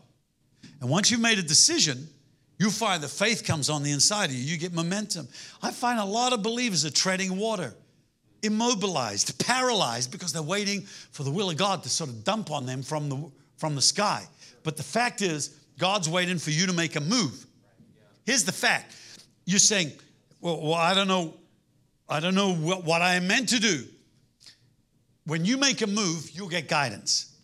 [0.81, 2.07] And once you've made a decision,
[2.59, 4.41] you find the faith comes on the inside of you.
[4.41, 5.27] You get momentum.
[5.61, 7.73] I find a lot of believers are treading water,
[8.41, 12.65] immobilized, paralyzed because they're waiting for the will of God to sort of dump on
[12.65, 14.25] them from the, from the sky.
[14.63, 17.45] But the fact is, God's waiting for you to make a move.
[18.25, 18.95] here's the fact.
[19.45, 19.91] You're saying,
[20.41, 21.35] well, well I don't know,
[22.09, 23.85] I don't know what, what I am meant to do.
[25.25, 27.35] When you make a move, you'll get guidance.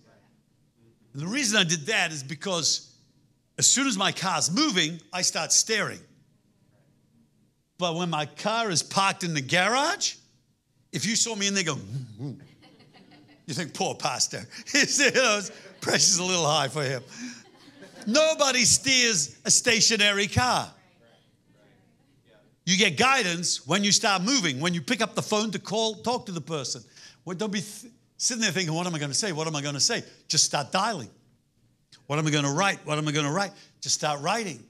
[1.13, 2.92] And the reason I did that is because
[3.57, 5.99] as soon as my car's moving, I start staring.
[7.77, 10.15] But when my car is parked in the garage,
[10.91, 11.77] if you saw me in there go,
[13.45, 14.47] you think, poor pastor.
[15.81, 17.03] pressure's a little high for him.
[18.07, 20.71] Nobody steers a stationary car.
[22.65, 25.95] You get guidance when you start moving, when you pick up the phone to call,
[25.95, 26.81] talk to the person.
[27.25, 29.33] Well, don't be th- sitting there thinking, what am I going to say?
[29.33, 30.03] What am I going to say?
[30.29, 31.09] Just start dialing.
[32.13, 32.77] What am I going to write?
[32.85, 33.53] What am I going to write?
[33.81, 34.63] Just start writing.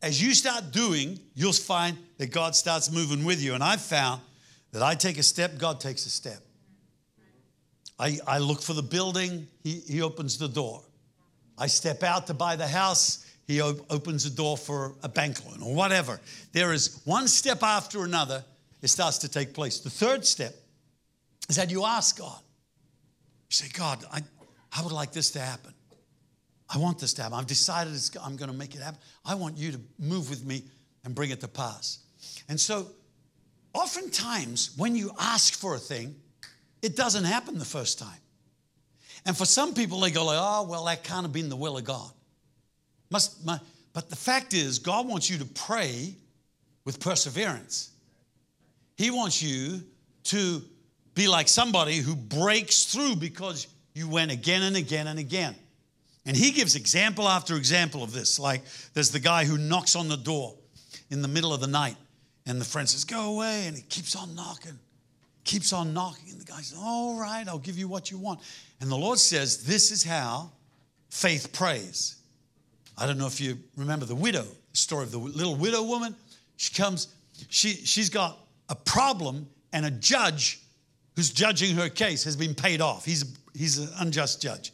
[0.00, 3.52] As you start doing, you'll find that God starts moving with you.
[3.52, 4.22] And I've found
[4.70, 6.38] that I take a step, God takes a step.
[7.98, 10.82] I, I look for the building, he, he opens the door.
[11.58, 15.36] I step out to buy the house, he op- opens the door for a bank
[15.44, 16.18] loan or whatever.
[16.52, 18.42] There is one step after another,
[18.80, 19.80] it starts to take place.
[19.80, 20.54] The third step
[21.50, 22.40] is that you ask God.
[23.50, 24.22] You say, God, I,
[24.74, 25.74] I would like this to happen.
[26.72, 27.38] I want this to happen.
[27.38, 28.98] I've decided I'm going to make it happen.
[29.24, 30.64] I want you to move with me
[31.04, 31.98] and bring it to pass.
[32.48, 32.86] And so,
[33.74, 36.14] oftentimes, when you ask for a thing,
[36.80, 38.18] it doesn't happen the first time.
[39.26, 41.76] And for some people, they go like, oh, well, that can't have been the will
[41.76, 42.10] of God.
[43.10, 43.60] Must, my,
[43.92, 46.14] but the fact is, God wants you to pray
[46.84, 47.90] with perseverance.
[48.96, 49.82] He wants you
[50.24, 50.62] to
[51.14, 55.54] be like somebody who breaks through because you went again and again and again.
[56.24, 58.38] And he gives example after example of this.
[58.38, 58.62] Like
[58.94, 60.54] there's the guy who knocks on the door
[61.10, 61.96] in the middle of the night,
[62.46, 63.66] and the friend says, Go away.
[63.66, 64.78] And he keeps on knocking,
[65.44, 66.30] keeps on knocking.
[66.30, 68.40] And the guy says, All right, I'll give you what you want.
[68.80, 70.50] And the Lord says, This is how
[71.10, 72.16] faith prays.
[72.96, 76.14] I don't know if you remember the widow, the story of the little widow woman.
[76.56, 77.08] She comes,
[77.48, 80.60] she, she's got a problem, and a judge
[81.16, 83.04] who's judging her case has been paid off.
[83.04, 84.72] He's, he's an unjust judge.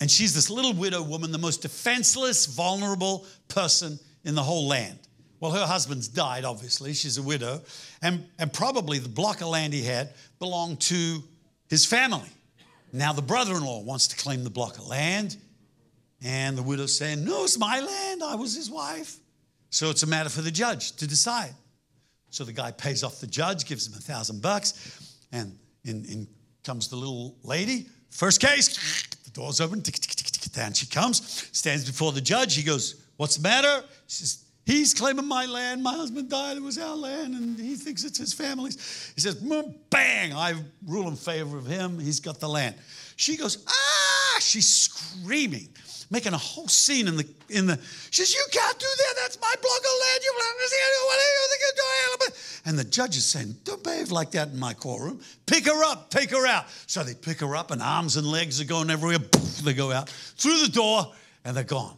[0.00, 4.98] And she's this little widow woman, the most defenseless, vulnerable person in the whole land.
[5.40, 6.94] Well, her husband's died, obviously.
[6.94, 7.62] She's a widow.
[8.02, 11.22] And, and probably the block of land he had belonged to
[11.68, 12.28] his family.
[12.92, 15.36] Now, the brother in law wants to claim the block of land.
[16.22, 18.22] And the widow's saying, No, it's my land.
[18.24, 19.16] I was his wife.
[19.70, 21.54] So it's a matter for the judge to decide.
[22.30, 26.28] So the guy pays off the judge, gives him a thousand bucks, and in, in
[26.64, 27.86] comes the little lady.
[28.10, 29.82] First case, the door's open,
[30.52, 32.54] down she comes, stands before the judge.
[32.54, 33.84] He goes, What's the matter?
[34.06, 35.82] She says, He's claiming my land.
[35.82, 36.58] My husband died.
[36.58, 39.12] It was our land, and he thinks it's his family's.
[39.14, 39.36] He says,
[39.88, 40.54] bang, I
[40.86, 41.98] rule in favor of him.
[41.98, 42.74] He's got the land.
[43.16, 45.70] She goes, ah, she's screaming,
[46.10, 47.78] making a whole scene in the, in the,
[48.10, 49.14] she says, you can't do that.
[49.16, 50.20] That's my block of land.
[50.22, 52.32] You what are you doing?
[52.64, 55.20] And the judge is saying, don't behave like that in my courtroom.
[55.46, 56.66] Pick her up, take her out.
[56.86, 59.18] So they pick her up, and arms and legs are going everywhere.
[59.62, 61.12] They go out through the door,
[61.44, 61.96] and they're gone.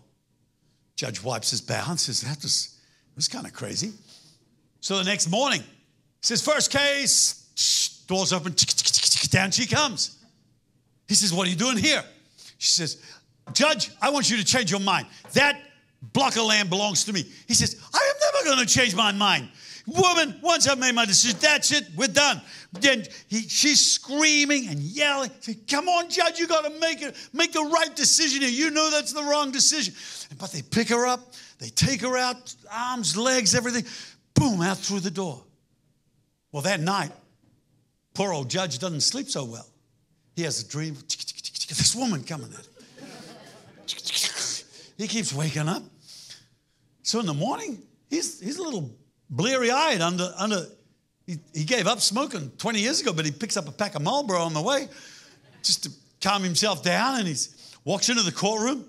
[0.96, 2.78] Judge wipes his brow and says, That was,
[3.16, 3.92] was kind of crazy.
[4.80, 5.62] So the next morning,
[6.20, 8.54] says, First case, doors open,
[9.30, 10.18] down she comes.
[11.08, 12.04] He says, What are you doing here?
[12.58, 13.02] She says,
[13.52, 15.06] Judge, I want you to change your mind.
[15.32, 15.60] That
[16.12, 17.24] block of land belongs to me.
[17.46, 19.48] He says, I am never going to change my mind.
[19.86, 22.40] Woman, once I've made my decision, that's it, we're done.
[22.72, 25.30] Then he, she's screaming and yelling.
[25.68, 28.50] Come on, judge, you got to make it, make the right decision here.
[28.50, 29.94] You know that's the wrong decision.
[30.38, 33.84] But they pick her up, they take her out, arms, legs, everything,
[34.34, 35.42] boom, out through the door.
[36.52, 37.10] Well, that night,
[38.14, 39.66] poor old judge doesn't sleep so well.
[40.36, 40.94] He has a dream.
[40.94, 42.69] This woman coming at him.
[45.00, 45.82] He keeps waking up.
[47.02, 48.94] So in the morning, he's, he's a little
[49.30, 50.66] bleary eyed under, under
[51.26, 54.02] he, he gave up smoking 20 years ago, but he picks up a pack of
[54.02, 54.88] Marlboro on the way
[55.62, 55.90] just to
[56.20, 57.18] calm himself down.
[57.18, 57.34] And he
[57.82, 58.84] walks into the courtroom.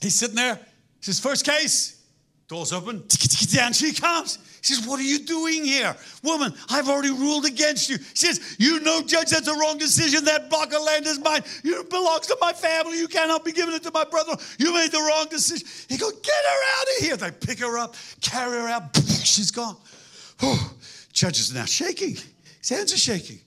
[0.00, 0.58] He's sitting there.
[1.04, 2.02] He First case.
[2.48, 3.04] Doors open.
[3.52, 4.38] Down she comes.
[4.62, 5.94] He says, What are you doing here?
[6.22, 7.98] Woman, I've already ruled against you.
[7.98, 10.24] He says, You know, Judge, that's a wrong decision.
[10.24, 11.42] That block of land is mine.
[11.64, 12.98] It belongs to my family.
[12.98, 14.36] You cannot be giving it to my brother.
[14.58, 15.66] You made the wrong decision.
[15.88, 17.16] He goes, Get her out of here.
[17.16, 18.96] They pick her up, carry her out.
[19.24, 19.76] She's gone.
[20.40, 20.74] Oh,
[21.12, 22.16] Judge is now shaking.
[22.60, 23.40] His hands are shaking.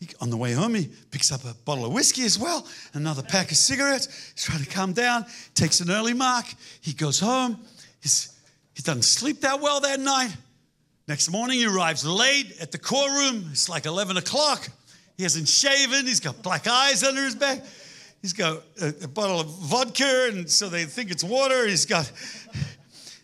[0.00, 3.22] He, on the way home, he picks up a bottle of whiskey as well, another
[3.22, 4.32] pack of cigarettes.
[4.34, 6.46] He's trying to calm down, takes an early mark.
[6.80, 7.58] He goes home.
[8.00, 8.37] He's,
[8.78, 10.30] he doesn't sleep that well that night.
[11.08, 13.48] Next morning, he arrives late at the courtroom.
[13.50, 14.68] It's like 11 o'clock.
[15.16, 16.06] He hasn't shaven.
[16.06, 17.64] He's got black eyes under his back.
[18.22, 21.66] He's got a, a bottle of vodka, and so they think it's water.
[21.66, 22.08] He's got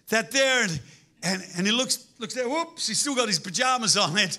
[0.09, 0.81] that there, and,
[1.23, 4.19] and, and he looks, looks there, whoops, he's still got his pajamas on.
[4.19, 4.37] It.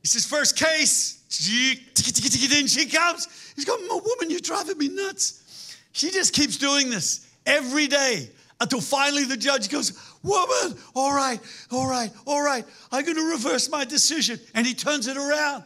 [0.00, 1.18] He says, first case.
[1.28, 3.52] Then she comes.
[3.56, 5.76] He's My woman, you're driving me nuts.
[5.92, 8.30] She just keeps doing this every day
[8.62, 9.92] until finally the judge goes,
[10.22, 11.40] Woman, all right,
[11.72, 14.38] all right, all right, I'm going to reverse my decision.
[14.54, 15.64] And he turns it around.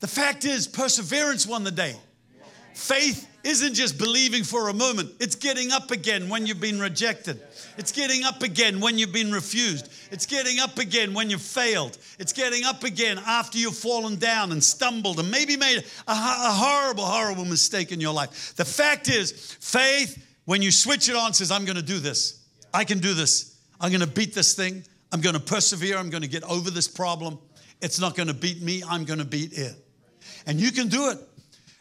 [0.00, 1.94] The fact is, perseverance won the day.
[2.74, 7.40] Faith isn't just believing for a moment, it's getting up again when you've been rejected.
[7.78, 9.88] It's getting up again when you've been refused.
[10.10, 11.96] It's getting up again when you've failed.
[12.18, 16.14] It's getting up again after you've fallen down and stumbled and maybe made a, a
[16.14, 18.56] horrible, horrible mistake in your life.
[18.56, 22.44] The fact is, faith, when you switch it on, says, I'm going to do this.
[22.72, 23.58] I can do this.
[23.80, 24.84] I'm going to beat this thing.
[25.12, 25.98] I'm going to persevere.
[25.98, 27.38] I'm going to get over this problem.
[27.82, 28.82] It's not going to beat me.
[28.88, 29.74] I'm going to beat it.
[30.46, 31.18] And you can do it.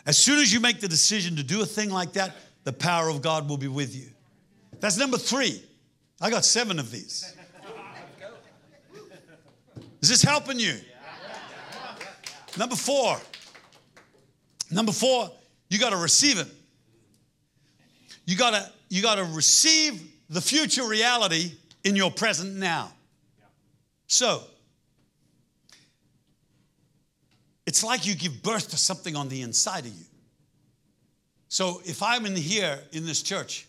[0.05, 3.09] As soon as you make the decision to do a thing like that, the power
[3.09, 4.09] of God will be with you.
[4.79, 5.63] That's number three.
[6.19, 7.33] I got seven of these.
[10.01, 10.75] Is this helping you?
[12.57, 13.17] Number four.
[14.71, 15.31] Number four,
[15.69, 16.47] you got to receive it.
[18.25, 21.51] You got to you got to receive the future reality
[21.83, 22.91] in your present now.
[24.07, 24.43] So,
[27.65, 30.05] it's like you give birth to something on the inside of you.
[31.47, 33.67] So, if I'm in here in this church,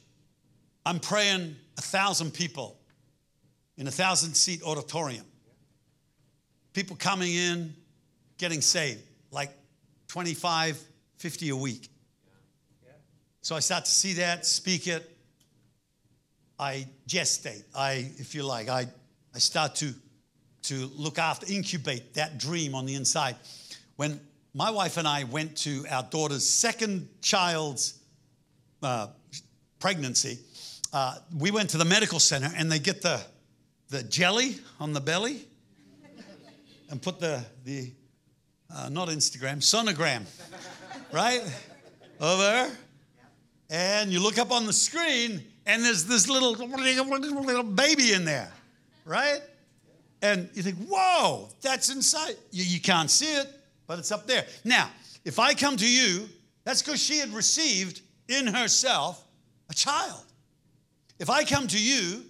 [0.85, 2.77] I'm praying a thousand people
[3.77, 5.25] in a thousand seat auditorium.
[6.73, 7.75] People coming in,
[8.39, 9.51] getting saved, like
[10.09, 10.79] 25,
[11.17, 11.89] 50 a week.
[13.47, 15.09] So I start to see that, speak it.
[16.59, 17.63] I gestate.
[17.77, 18.89] I, if you like, I,
[19.33, 19.95] I start to,
[20.63, 23.37] to look after, incubate that dream on the inside.
[23.95, 24.19] When
[24.53, 28.01] my wife and I went to our daughter's second child's
[28.83, 29.07] uh,
[29.79, 30.41] pregnancy,
[30.93, 33.21] uh, we went to the medical center and they get the,
[33.91, 35.47] the jelly on the belly
[36.91, 37.93] and put the, the
[38.75, 40.25] uh, not Instagram, sonogram,
[41.13, 41.45] right?
[42.21, 42.77] Over.
[43.71, 48.53] And you look up on the screen and there's this little, little baby in there,
[49.05, 49.41] right?
[50.23, 52.37] And you think, whoa, that's inside.
[52.53, 53.49] You, you can't see it,
[53.87, 54.47] but it's up there.
[54.65, 54.91] Now,
[55.25, 56.29] if I come to you,
[56.65, 59.25] that's because she had received in herself
[59.69, 60.23] a child.
[61.19, 62.23] If I come to you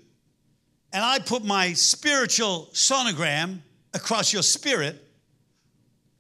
[0.92, 3.58] and I put my spiritual sonogram
[3.92, 5.02] across your spirit,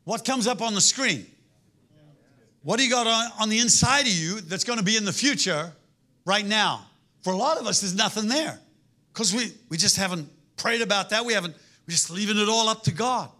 [0.04, 1.26] what comes up on the screen?
[2.66, 5.04] What do you got on, on the inside of you that's going to be in
[5.04, 5.72] the future
[6.24, 6.84] right now?
[7.22, 8.58] For a lot of us, there's nothing there
[9.12, 11.24] because we, we just haven't prayed about that.
[11.24, 13.30] We haven't, we're just leaving it all up to God.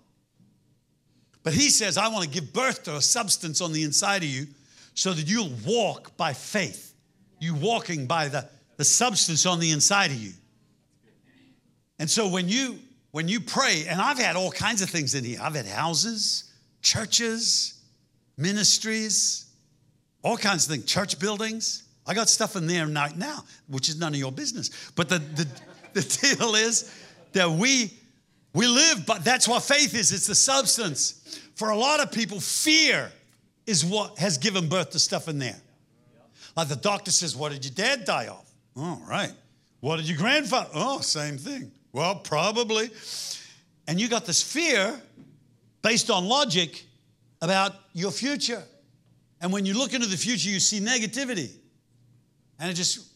[1.43, 4.29] But He says, I want to give birth to a substance on the inside of
[4.29, 4.47] you
[4.95, 6.95] so that you'll walk by faith.
[7.41, 10.35] You walking by the the substance on the inside of you.
[11.99, 12.79] And so when you
[13.11, 15.41] when you pray, and I've had all kinds of things in here.
[15.43, 17.76] I've had houses, churches,
[18.37, 19.47] ministries,
[20.23, 21.85] all kinds of things, church buildings.
[22.07, 24.91] I got stuff in there right now, which is none of your business.
[24.95, 25.49] But the, the,
[26.01, 26.93] the deal is
[27.33, 27.93] that we
[28.57, 30.13] we live, but that's what faith is.
[30.13, 31.39] It's the substance.
[31.57, 33.13] For a lot of people, fear
[33.67, 35.61] is what has given birth to stuff in there.
[36.57, 38.43] Like the doctor says, What did your dad die of?
[38.75, 39.33] All right.
[39.81, 40.71] What did your grandfather?
[40.75, 41.71] Oh, same thing.
[41.93, 42.89] Well, probably.
[43.87, 44.99] And you got this fear
[45.83, 46.86] based on logic
[47.47, 48.63] about your future.
[49.41, 51.51] And when you look into the future, you see negativity.
[52.59, 53.09] And it just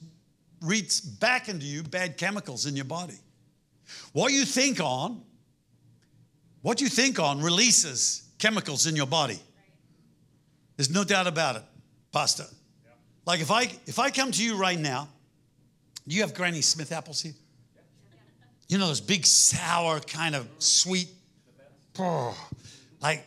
[0.63, 3.19] reads back into you bad chemicals in your body.
[4.13, 5.23] What you think on,
[6.63, 9.39] what you think on releases chemicals in your body.
[10.77, 11.63] There's no doubt about it,
[12.13, 12.47] Pastor.
[13.27, 15.09] Like if I if I come to you right now
[16.11, 17.35] do you have Granny Smith apples here?
[18.69, 21.09] You know, those big, sour, kind of sweet,
[22.01, 22.37] oh,
[23.01, 23.25] like,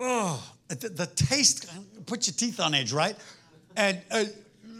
[0.00, 1.70] oh, the, the, taste,
[2.06, 3.16] put your teeth on edge, right?
[3.76, 4.24] And uh,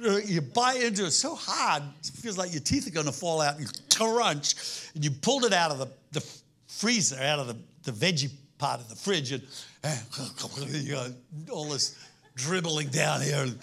[0.06, 3.12] uh, you bite into it so hard, it feels like your teeth are going to
[3.12, 3.56] fall out.
[3.56, 4.54] And you crunch,
[4.94, 6.24] and you pulled it out of the, the
[6.66, 9.42] freezer, out of the, the veggie part of the fridge, and,
[9.82, 11.10] got
[11.50, 11.98] all this
[12.36, 13.46] dribbling down here.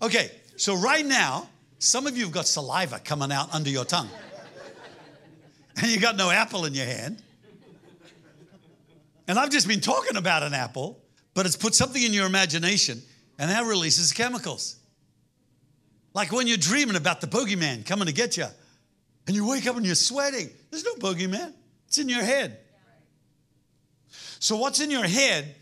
[0.00, 4.08] Okay, so right now, some of you have got saliva coming out under your tongue.
[5.76, 7.22] And you got no apple in your hand.
[9.28, 11.00] And I've just been talking about an apple,
[11.34, 13.02] but it's put something in your imagination
[13.38, 14.76] and that releases chemicals.
[16.14, 18.46] Like when you're dreaming about the bogeyman coming to get you,
[19.26, 20.50] and you wake up and you're sweating.
[20.70, 21.52] There's no bogeyman,
[21.86, 22.58] it's in your head.
[24.38, 25.54] So, what's in your head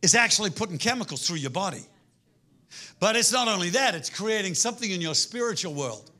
[0.00, 1.84] is actually putting chemicals through your body.
[2.98, 6.10] But it's not only that, it's creating something in your spiritual world,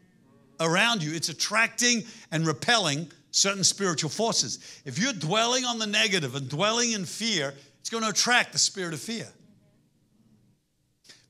[0.61, 1.14] around you.
[1.14, 4.80] It's attracting and repelling certain spiritual forces.
[4.85, 8.59] If you're dwelling on the negative and dwelling in fear, it's going to attract the
[8.59, 9.26] spirit of fear.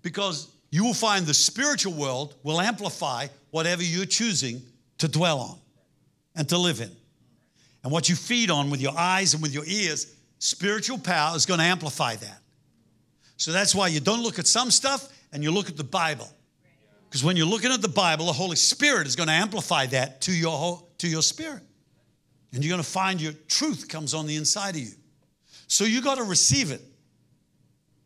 [0.03, 4.61] Because you will find the spiritual world will amplify whatever you're choosing
[4.99, 5.59] to dwell on
[6.35, 6.91] and to live in.
[7.85, 11.47] And what you feed on with your eyes and with your ears, spiritual power is
[11.47, 12.41] going to amplify that.
[13.37, 16.29] So that's why you don't look at some stuff and you look at the Bible.
[17.09, 20.21] Because when you're looking at the Bible, the Holy Spirit is going to amplify that
[20.23, 21.63] to your, whole, to your spirit.
[22.53, 24.93] And you're going to find your truth comes on the inside of you.
[25.69, 26.83] So you got to receive it.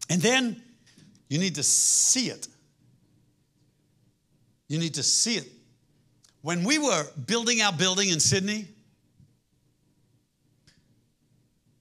[0.09, 0.63] And then
[1.29, 2.47] you need to see it.
[4.69, 5.51] You need to see it.
[6.43, 8.69] When we were building our building in Sydney,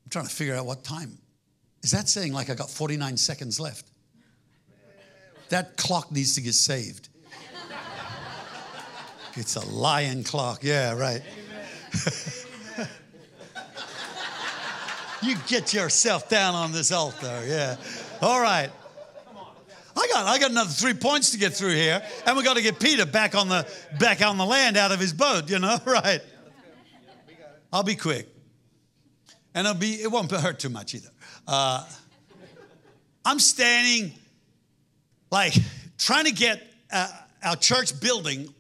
[0.04, 1.20] I'm trying to figure out what time.
[1.84, 3.86] Is that saying like I got 49 seconds left?
[5.50, 7.10] That clock needs to get saved.
[9.36, 10.64] It's a lion clock.
[10.64, 11.22] Yeah, right.
[15.26, 17.44] you get yourself down on this altar.
[17.46, 17.78] Yeah.
[18.22, 18.70] All right.
[19.98, 22.62] I got, I got another three points to get through here, and we got to
[22.62, 23.66] get Peter back on the
[23.98, 25.50] back on the land out of his boat.
[25.50, 26.22] You know, right?
[27.72, 28.28] I'll be quick,
[29.54, 31.10] and it'll be it won't hurt too much either.
[31.48, 31.86] Uh,
[33.24, 34.12] I'm standing,
[35.32, 35.54] like
[35.98, 36.62] trying to get
[36.92, 37.08] uh,
[37.44, 38.54] our church building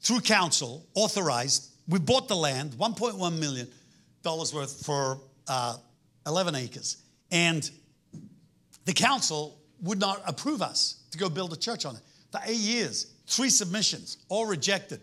[0.00, 1.70] through council authorized.
[1.88, 3.68] We bought the land, 1.1 million
[4.22, 5.76] dollars worth for uh,
[6.26, 6.98] 11 acres,
[7.30, 7.70] and
[8.84, 12.02] the council would not approve us to go build a church on it.
[12.32, 15.00] For eight years, three submissions, all rejected.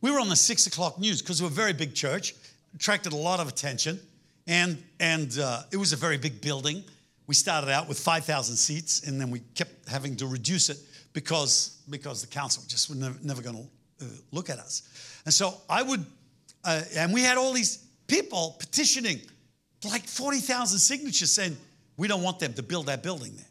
[0.00, 2.34] We were on the six o'clock news because we're a very big church,
[2.74, 4.00] attracted a lot of attention,
[4.46, 6.84] and, and uh, it was a very big building.
[7.26, 10.78] We started out with 5,000 seats, and then we kept having to reduce it
[11.12, 14.82] because, because the council just were never, never going to uh, look at us.
[15.24, 16.04] And so I would,
[16.64, 19.20] uh, and we had all these people petitioning,
[19.84, 21.56] like 40,000 signatures saying,
[21.96, 23.46] we don't want them to build that building there.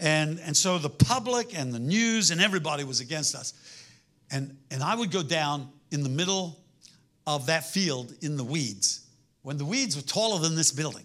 [0.00, 3.54] And, and so the public and the news and everybody was against us.
[4.30, 6.58] And, and I would go down in the middle
[7.26, 9.06] of that field in the weeds
[9.42, 11.04] when the weeds were taller than this building.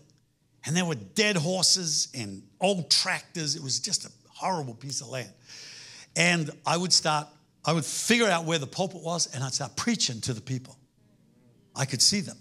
[0.65, 3.55] And there were dead horses and old tractors.
[3.55, 5.29] It was just a horrible piece of land.
[6.15, 7.27] And I would start,
[7.63, 10.77] I would figure out where the pulpit was and I'd start preaching to the people.
[11.75, 12.37] I could see them.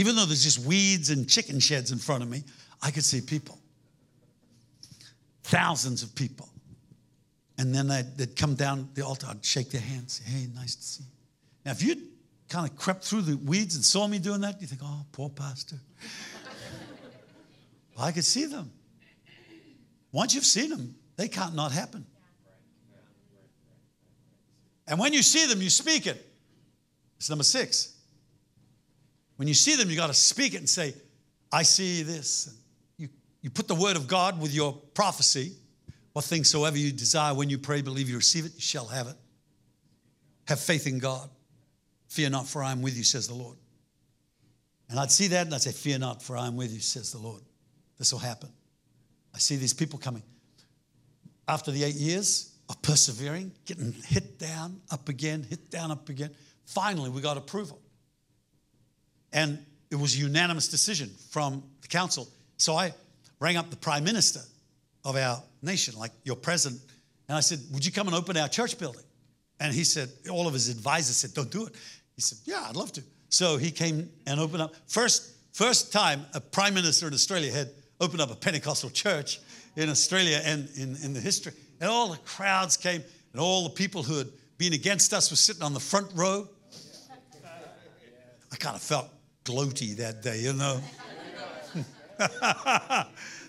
[0.00, 2.42] Even though there's just weeds and chicken sheds in front of me,
[2.82, 3.58] I could see people
[5.42, 6.48] thousands of people.
[7.58, 10.74] And then I'd, they'd come down the altar, I'd shake their hands, say, hey, nice
[10.76, 11.10] to see you.
[11.66, 11.96] Now, if you
[12.48, 15.28] kind of crept through the weeds and saw me doing that, you think, oh, poor
[15.28, 15.76] pastor.
[17.94, 18.70] well, I could see them.
[20.12, 22.06] Once you've seen them, they can't not happen.
[24.88, 26.26] And when you see them, you speak it.
[27.18, 27.99] It's number six.
[29.40, 30.92] When you see them, you got to speak it and say,
[31.50, 32.54] I see this.
[32.98, 35.52] You put the word of God with your prophecy.
[36.12, 39.06] What things soever you desire when you pray, believe you receive it, you shall have
[39.06, 39.14] it.
[40.46, 41.30] Have faith in God.
[42.08, 43.56] Fear not, for I am with you, says the Lord.
[44.90, 47.10] And I'd see that and I'd say, Fear not, for I am with you, says
[47.10, 47.40] the Lord.
[47.96, 48.50] This will happen.
[49.34, 50.22] I see these people coming.
[51.48, 56.28] After the eight years of persevering, getting hit down, up again, hit down, up again,
[56.66, 57.79] finally we got approval.
[59.32, 62.28] And it was a unanimous decision from the council.
[62.56, 62.92] So I
[63.38, 64.40] rang up the prime minister
[65.04, 66.80] of our nation, like your president,
[67.28, 69.04] and I said, Would you come and open our church building?
[69.60, 71.74] And he said, All of his advisors said, Don't do it.
[72.16, 73.02] He said, Yeah, I'd love to.
[73.28, 74.74] So he came and opened up.
[74.88, 77.70] First, first time a prime minister in Australia had
[78.00, 79.38] opened up a Pentecostal church
[79.76, 81.52] in Australia and in, in the history.
[81.80, 83.02] And all the crowds came,
[83.32, 84.28] and all the people who had
[84.58, 86.48] been against us were sitting on the front row.
[88.52, 89.08] I kind of felt
[89.44, 90.80] gloaty that day, you know.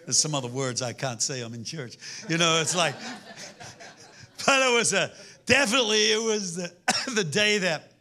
[0.05, 1.41] There's some other words I can't say.
[1.41, 1.97] I'm in church.
[2.27, 2.95] You know, it's like,
[4.45, 5.11] but it was a
[5.45, 6.71] definitely it was the,
[7.15, 7.91] the day that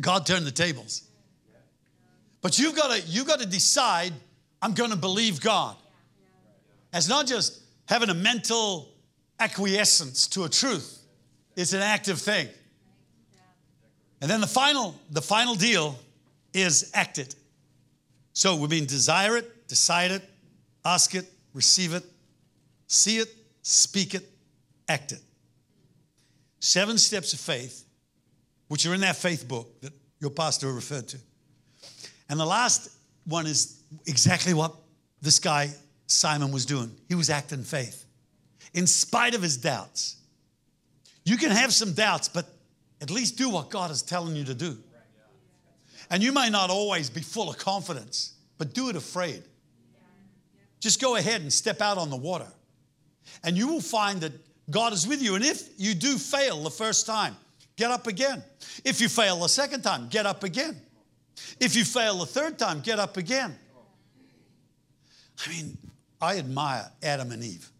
[0.00, 1.02] God turned the tables.
[2.42, 4.12] But you've got to you've got to decide.
[4.62, 5.76] I'm going to believe God.
[6.92, 8.88] It's not just having a mental
[9.38, 11.02] acquiescence to a truth.
[11.56, 12.48] It's an active thing.
[14.20, 15.98] And then the final the final deal
[16.56, 17.34] is act it.
[18.32, 20.22] So we mean desire it, decide it,
[20.84, 22.04] ask it, receive it,
[22.86, 23.28] see it,
[23.62, 24.28] speak it,
[24.88, 25.20] act it.
[26.60, 27.84] Seven steps of faith,
[28.68, 31.18] which are in that faith book that your pastor referred to.
[32.28, 32.90] And the last
[33.24, 34.74] one is exactly what
[35.22, 35.70] this guy,
[36.06, 36.90] Simon, was doing.
[37.08, 38.04] He was acting faith
[38.74, 40.16] in spite of his doubts.
[41.24, 42.46] You can have some doubts, but
[43.00, 44.78] at least do what God is telling you to do.
[46.10, 49.42] And you may not always be full of confidence, but do it afraid.
[50.80, 52.48] Just go ahead and step out on the water.
[53.42, 54.32] And you will find that
[54.70, 55.34] God is with you.
[55.34, 57.36] And if you do fail the first time,
[57.76, 58.42] get up again.
[58.84, 60.80] If you fail the second time, get up again.
[61.60, 63.56] If you fail the third time, get up again.
[65.44, 65.76] I mean,
[66.20, 67.70] I admire Adam and Eve.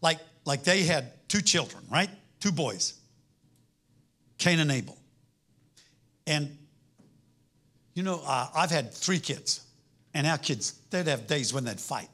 [0.00, 2.10] Like, like they had two children, right?
[2.40, 2.94] Two boys,
[4.38, 4.96] Cain and Abel.
[6.26, 6.56] And,
[7.94, 9.64] you know, uh, I've had three kids,
[10.14, 12.08] and our kids, they'd have days when they'd fight.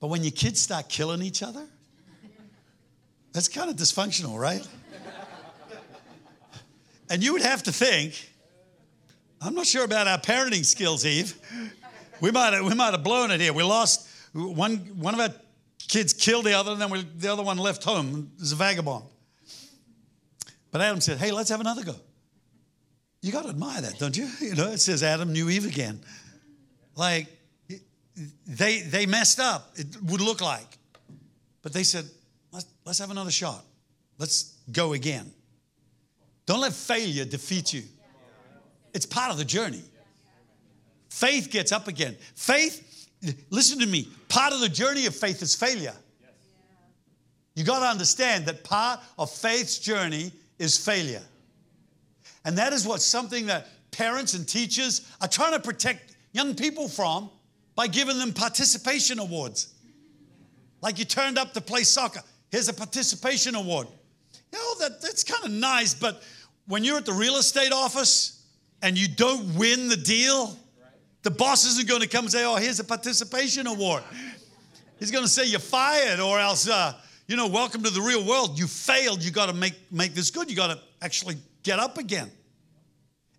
[0.00, 1.66] But when your kids start killing each other,
[3.32, 4.66] that's kind of dysfunctional, right?
[7.10, 8.30] And you would have to think,
[9.40, 11.34] I'm not sure about our parenting skills, Eve.
[12.20, 13.52] We might have, we might have blown it here.
[13.52, 15.34] We lost one, one of our
[15.88, 19.04] kids killed the other, and then we, the other one left home as a vagabond.
[20.70, 21.96] But Adam said, Hey, let's have another go.
[23.22, 24.28] You got to admire that, don't you?
[24.40, 26.00] You know, it says Adam knew Eve again.
[26.96, 27.28] Like,
[28.46, 30.78] they, they messed up, it would look like.
[31.62, 32.04] But they said,
[32.52, 33.64] let's, let's have another shot.
[34.18, 35.30] Let's go again.
[36.46, 37.82] Don't let failure defeat you.
[38.92, 39.82] It's part of the journey.
[41.10, 42.16] Faith gets up again.
[42.34, 43.08] Faith,
[43.50, 45.94] listen to me, part of the journey of faith is failure.
[47.54, 51.22] You got to understand that part of faith's journey is failure.
[52.44, 56.88] And that is what something that parents and teachers are trying to protect young people
[56.88, 57.30] from
[57.74, 59.74] by giving them participation awards.
[60.80, 62.20] Like you turned up to play soccer,
[62.50, 63.88] here's a participation award.
[64.52, 66.22] You know, that, that's kind of nice, but
[66.66, 68.46] when you're at the real estate office
[68.82, 70.56] and you don't win the deal,
[71.22, 74.02] the boss isn't going to come and say, Oh, here's a participation award.
[74.98, 76.94] He's going to say, You're fired, or else, uh,
[77.26, 78.58] you know, welcome to the real world.
[78.58, 79.22] You failed.
[79.22, 80.50] You got to make, make this good.
[80.50, 82.30] You got to actually get up again.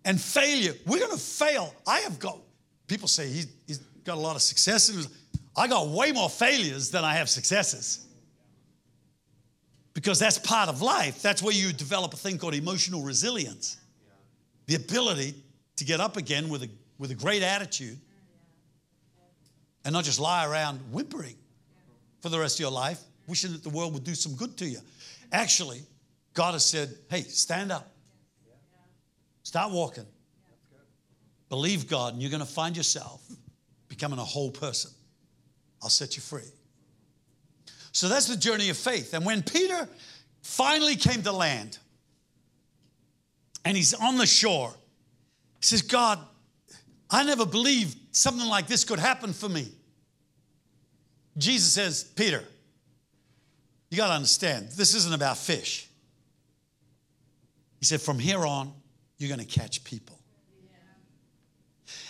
[0.04, 1.74] And failure, we're going to fail.
[1.86, 2.38] I have got,
[2.86, 5.08] people say he's, he's got a lot of successes.
[5.56, 8.06] I got way more failures than I have successes
[9.94, 11.22] because that's part of life.
[11.22, 13.78] That's where you develop a thing called emotional resilience
[14.66, 15.34] the ability
[15.76, 16.68] to get up again with a,
[16.98, 17.98] with a great attitude
[19.84, 21.34] and not just lie around whimpering
[22.20, 24.64] for the rest of your life, wishing that the world would do some good to
[24.64, 24.78] you.
[25.32, 25.80] Actually,
[26.34, 27.91] God has said, hey, stand up,
[29.52, 30.06] start walking,
[31.50, 33.22] believe God, and you're going to find yourself
[33.88, 34.90] becoming a whole person.
[35.82, 36.50] I'll set you free.
[37.92, 39.12] So that's the journey of faith.
[39.12, 39.86] And when Peter
[40.40, 41.76] finally came to land
[43.62, 44.70] and he's on the shore,
[45.60, 46.18] he says, God,
[47.10, 49.68] I never believed something like this could happen for me.
[51.36, 52.42] Jesus says, Peter,
[53.90, 55.90] you got to understand, this isn't about fish.
[57.80, 58.72] He said, from here on,
[59.22, 60.18] you're going to catch people.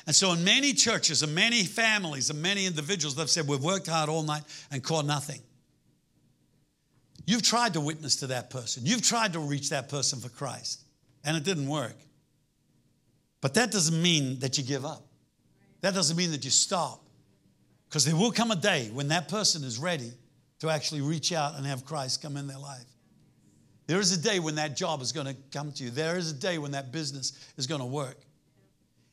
[0.07, 3.87] And so, in many churches and many families and many individuals, they've said, We've worked
[3.87, 5.41] hard all night and caught nothing.
[7.25, 8.85] You've tried to witness to that person.
[8.85, 10.83] You've tried to reach that person for Christ,
[11.25, 11.97] and it didn't work.
[13.41, 15.07] But that doesn't mean that you give up.
[15.83, 17.01] That doesn't mean that you stop.
[17.89, 20.11] Because there will come a day when that person is ready
[20.61, 22.87] to actually reach out and have Christ come in their life.
[23.87, 25.91] There is a day when that job is going to come to you.
[25.91, 28.17] There is a day when that business is going to work.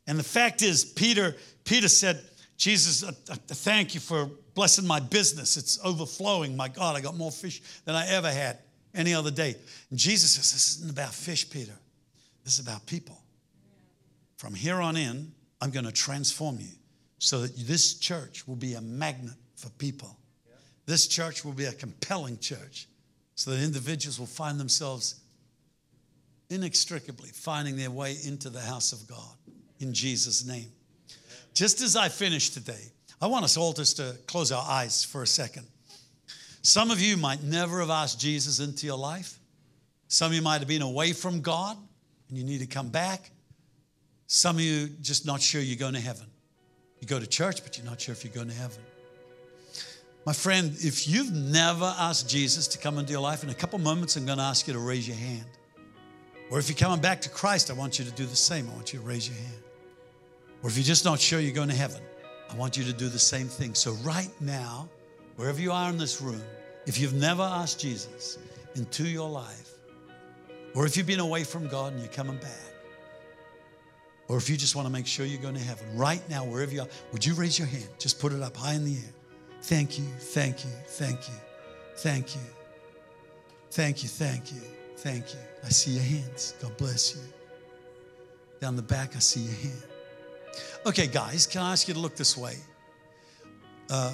[0.07, 2.22] And the fact is, Peter, Peter said,
[2.57, 5.55] Jesus, I, I thank you for blessing my business.
[5.55, 6.57] It's overflowing.
[6.57, 8.59] My God, I got more fish than I ever had
[8.93, 9.55] any other day.
[9.89, 11.76] And Jesus says, This isn't about fish, Peter.
[12.43, 13.22] This is about people.
[14.38, 16.72] From here on in, I'm going to transform you
[17.20, 20.17] so that this church will be a magnet for people.
[20.86, 22.88] This church will be a compelling church
[23.39, 25.21] so that individuals will find themselves
[26.49, 29.33] inextricably finding their way into the house of God
[29.79, 30.67] in Jesus' name.
[31.53, 35.23] Just as I finish today, I want us all just to close our eyes for
[35.23, 35.65] a second.
[36.63, 39.39] Some of you might never have asked Jesus into your life.
[40.09, 41.77] Some of you might have been away from God
[42.27, 43.31] and you need to come back.
[44.27, 46.25] Some of you just not sure you're going to heaven.
[46.99, 48.81] You go to church, but you're not sure if you're going to heaven.
[50.30, 53.80] My friend, if you've never asked Jesus to come into your life, in a couple
[53.80, 55.47] moments, I'm going to ask you to raise your hand.
[56.51, 58.69] Or if you're coming back to Christ, I want you to do the same.
[58.69, 59.63] I want you to raise your hand.
[60.61, 61.99] Or if you're just not sure you're going to heaven,
[62.47, 63.73] I want you to do the same thing.
[63.73, 64.88] So, right now,
[65.36, 66.43] wherever you are in this room,
[66.86, 68.38] if you've never asked Jesus
[68.75, 69.80] into your life,
[70.75, 72.73] or if you've been away from God and you're coming back,
[74.27, 76.71] or if you just want to make sure you're going to heaven, right now, wherever
[76.71, 77.89] you are, would you raise your hand?
[77.97, 79.13] Just put it up high in the air.
[79.62, 81.36] Thank you, thank you, thank you,
[81.97, 82.41] thank you,
[83.72, 84.62] thank you, thank you.
[84.99, 85.39] Thank you.
[85.64, 86.55] I see your hands.
[86.62, 87.22] God bless you.
[88.60, 89.84] Down the back, I see your hand.
[90.86, 92.57] Okay, guys, can I ask you to look this way?
[93.89, 94.14] Uh,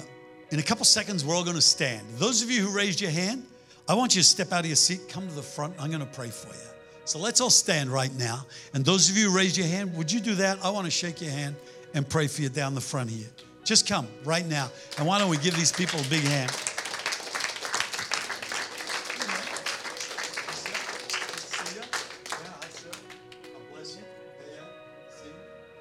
[0.50, 2.06] in a couple seconds, we're all going to stand.
[2.18, 3.44] Those of you who raised your hand,
[3.88, 5.74] I want you to step out of your seat, come to the front.
[5.80, 6.70] I'm going to pray for you.
[7.04, 8.46] So let's all stand right now.
[8.72, 10.64] And those of you who raised your hand, would you do that?
[10.64, 11.56] I want to shake your hand
[11.94, 13.26] and pray for you down the front here.
[13.66, 14.70] Just come right now.
[14.96, 16.52] And why don't we give these people a big hand?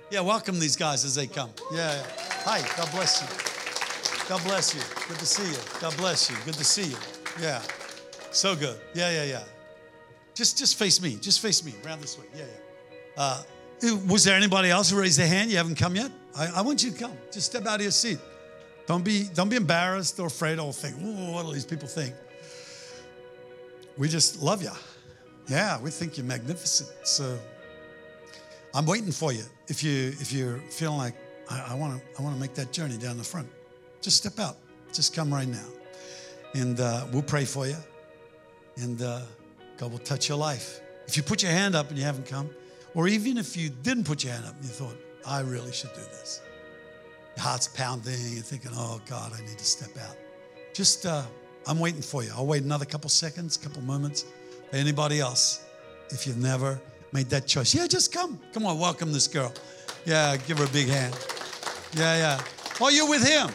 [0.10, 1.52] Yeah, welcome these guys as they come.
[1.72, 2.04] Yeah, yeah.
[2.46, 4.30] Hi, God bless you.
[4.30, 4.82] God bless you.
[5.08, 5.58] Good to see you.
[5.80, 6.38] God bless you.
[6.44, 6.98] Good to see you.
[7.40, 7.62] Yeah.
[8.32, 8.80] So good.
[8.96, 9.44] Yeah, yeah, yeah.
[10.34, 11.18] Just just face me.
[11.18, 11.76] Just face me.
[11.86, 12.26] Around this way.
[12.36, 13.44] Yeah, yeah.
[13.86, 15.52] Uh, was there anybody else who raised their hand?
[15.52, 16.10] You haven't come yet?
[16.36, 17.14] I, I want you to come.
[17.32, 18.20] Just step out of your seat.
[18.88, 22.14] Don't be don't be embarrassed or afraid or think, oh, what do these people think?
[23.98, 24.72] We just love you.
[25.48, 26.90] Yeah, we think you're magnificent.
[27.04, 27.38] So
[28.74, 29.44] I'm waiting for you.
[29.68, 31.16] If you if you're feeling like
[31.50, 33.48] I want to I want to make that journey down the front,
[34.02, 34.58] just step out.
[34.94, 35.68] Just come right now,
[36.54, 37.76] and uh, we'll pray for you,
[38.78, 39.22] and uh,
[39.78, 40.80] God will touch your life.
[41.08, 42.50] If you put your hand up and you haven't come,
[42.94, 44.96] or even if you didn't put your hand up and you thought
[45.26, 46.42] I really should do this,
[47.36, 50.16] your heart's pounding, you're thinking, oh God, I need to step out.
[50.74, 51.24] Just uh,
[51.68, 52.32] I'm waiting for you.
[52.36, 54.26] I'll wait another couple seconds, couple moments.
[54.72, 55.66] Anybody else,
[56.10, 56.80] if you've never
[57.12, 57.74] made that choice.
[57.74, 58.40] Yeah, just come.
[58.54, 59.54] Come on, welcome this girl.
[60.06, 61.18] Yeah, give her a big hand.
[61.96, 62.42] Yeah, yeah.
[62.80, 63.50] Oh, you're with him.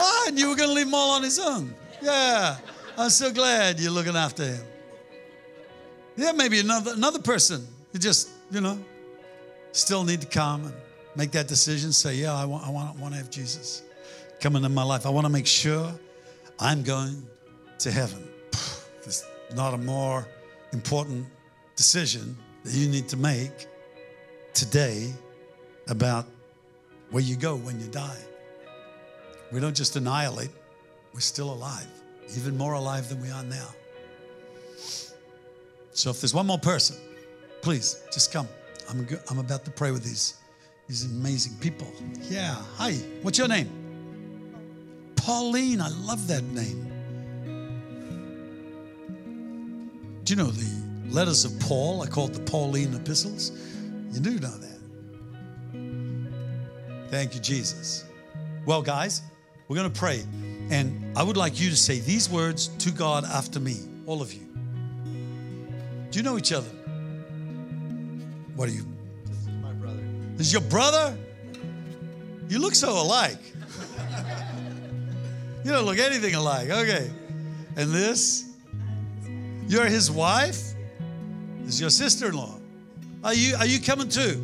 [0.00, 1.74] Ah, and you were going to leave him all on his own.
[2.00, 2.56] Yeah,
[2.96, 4.64] I'm so glad you're looking after him.
[6.16, 7.66] Yeah, maybe another another person.
[7.92, 8.78] You just, you know,
[9.72, 10.74] still need to come and
[11.16, 11.92] make that decision.
[11.92, 13.82] Say, yeah, I want, I want, I want to have Jesus
[14.40, 15.06] come into my life.
[15.06, 15.92] I want to make sure
[16.58, 17.26] I'm going
[17.78, 18.28] to heaven.
[19.02, 20.26] There's not a more
[20.72, 21.26] important
[21.76, 23.66] decision that you need to make
[24.52, 25.12] today
[25.88, 26.26] about
[27.10, 28.18] where you go when you die.
[29.50, 30.50] We don't just annihilate,
[31.14, 31.86] we're still alive,
[32.36, 33.68] even more alive than we are now.
[35.92, 36.96] So if there's one more person,
[37.62, 38.46] please just come.
[38.90, 40.34] I'm, I'm about to pray with these,
[40.88, 41.92] these amazing people.
[42.22, 42.56] Yeah.
[42.76, 42.94] Hi.
[43.22, 43.70] What's your name?
[45.16, 45.80] Pauline.
[45.80, 46.84] I love that name.
[50.24, 53.52] Do you know the letters of Paul are called the Pauline epistles.
[54.12, 54.78] You do know that.
[57.10, 58.04] Thank you, Jesus.
[58.66, 59.22] Well, guys,
[59.66, 60.24] we're going to pray.
[60.70, 63.76] And I would like you to say these words to God after me,
[64.06, 64.46] all of you.
[66.10, 66.68] Do you know each other?
[68.56, 68.84] What are you?
[70.38, 71.16] Is your brother?
[72.48, 73.38] You look so alike.
[75.64, 76.70] you don't look anything alike.
[76.70, 77.10] Okay.
[77.76, 78.44] And this?
[79.66, 80.74] You're his wife?
[81.60, 82.58] This is your sister-in-law.
[83.22, 84.42] Are you are you coming too?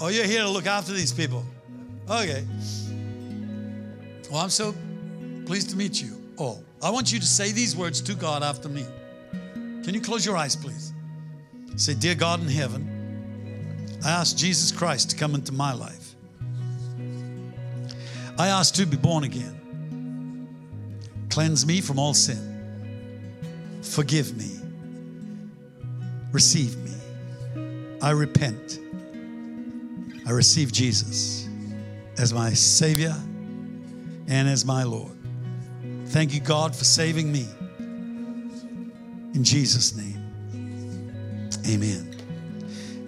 [0.00, 1.44] Oh, you're here to look after these people.
[2.08, 2.44] Okay.
[4.30, 4.74] Well, I'm so
[5.46, 6.20] pleased to meet you.
[6.38, 8.84] Oh, I want you to say these words to God after me.
[9.82, 10.92] Can you close your eyes, please?
[11.76, 12.97] Say, Dear God in heaven,
[14.04, 16.14] I ask Jesus Christ to come into my life.
[18.38, 19.54] I ask to be born again.
[21.30, 22.44] Cleanse me from all sin.
[23.82, 24.58] Forgive me
[26.32, 26.94] receive me.
[28.00, 28.78] I repent.
[30.26, 31.48] I receive Jesus
[32.18, 33.14] as my Savior
[34.28, 35.16] and as my Lord.
[36.06, 37.46] Thank you, God, for saving me.
[39.34, 40.22] In Jesus' name,
[41.68, 42.07] amen.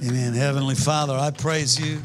[0.02, 0.32] Amen.
[0.32, 1.98] Heavenly Father, I praise you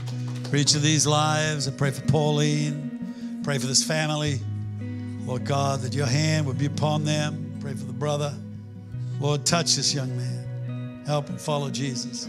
[0.49, 1.65] for each of these lives.
[1.65, 3.41] I pray for Pauline.
[3.41, 4.41] Pray for this family.
[5.25, 7.57] Lord God, that your hand would be upon them.
[7.61, 8.33] Pray for the brother.
[9.21, 11.03] Lord, touch this young man.
[11.05, 12.27] Help him follow Jesus.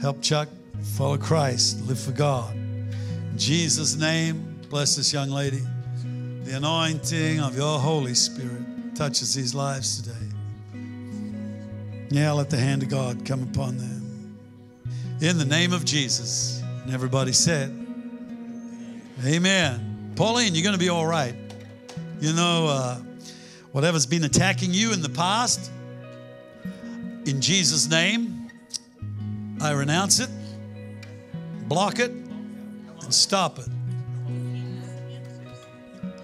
[0.00, 0.48] Help Chuck
[0.96, 2.52] follow Christ, live for God.
[2.56, 5.62] In Jesus' name, bless this young lady.
[6.42, 10.16] The anointing of your Holy Spirit touches these lives today.
[12.10, 14.05] Yeah, let the hand of God come upon them.
[15.18, 16.62] In the name of Jesus.
[16.84, 17.70] And everybody said,
[19.24, 20.12] Amen.
[20.14, 21.34] Pauline, you're going to be all right.
[22.20, 22.98] You know, uh,
[23.72, 25.70] whatever's been attacking you in the past,
[27.24, 28.50] in Jesus' name,
[29.62, 30.28] I renounce it,
[31.66, 33.68] block it, and stop it.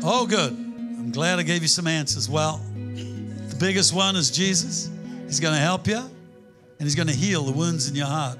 [0.02, 0.52] Oh, good.
[0.52, 2.28] I'm glad I gave you some answers.
[2.28, 4.90] Well, the biggest one is Jesus.
[5.24, 6.10] He's going to help you, and
[6.80, 8.38] He's going to heal the wounds in your heart.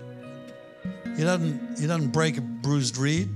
[1.16, 3.28] He doesn't, he doesn't break a bruised reed.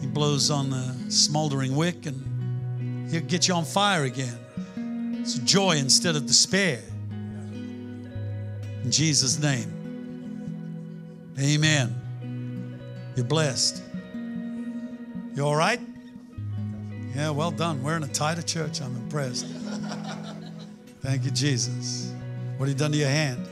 [0.00, 4.38] He blows on the smoldering wick and he'll get you on fire again.
[5.20, 6.80] It's joy instead of despair.
[7.14, 9.70] In Jesus' name.
[11.40, 11.94] Amen.
[13.16, 13.82] You're blessed.
[15.34, 15.80] You all right?
[17.14, 17.82] Yeah, well done.
[17.82, 18.82] We're in a tighter church.
[18.82, 19.46] I'm impressed.
[21.00, 22.12] Thank you, Jesus.
[22.56, 23.48] What have you done to your hand?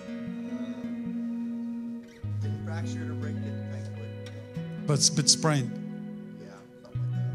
[4.87, 5.79] But it's bit sprained.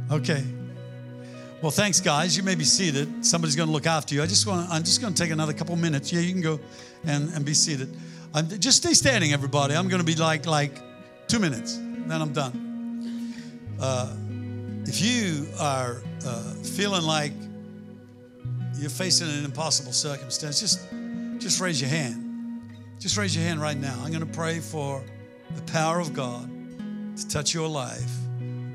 [0.09, 0.43] Okay.
[1.61, 2.37] Well, thanks, guys.
[2.37, 3.25] You may be seated.
[3.25, 4.21] Somebody's going to look after you.
[4.21, 4.69] I just want.
[4.69, 6.13] I'm just going to take another couple minutes.
[6.13, 6.59] Yeah, you can go
[7.05, 7.93] and, and be seated.
[8.33, 9.75] I'm, just stay standing, everybody.
[9.75, 10.71] I'm going to be like like
[11.27, 13.33] two minutes, then I'm done.
[13.79, 14.15] Uh,
[14.85, 17.33] if you are uh, feeling like
[18.75, 20.87] you're facing an impossible circumstance, just
[21.39, 22.23] just raise your hand.
[22.99, 23.99] Just raise your hand right now.
[24.03, 25.03] I'm going to pray for
[25.55, 26.49] the power of God
[27.17, 28.11] to touch your life,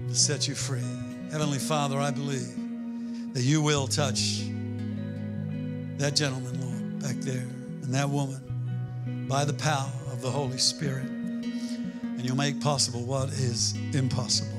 [0.08, 0.82] to set you free.
[1.30, 4.42] Heavenly Father, I believe that you will touch
[5.98, 7.46] that gentleman, Lord, back there,
[7.82, 11.06] and that woman by the power of the Holy Spirit.
[11.06, 14.58] And you'll make possible what is impossible.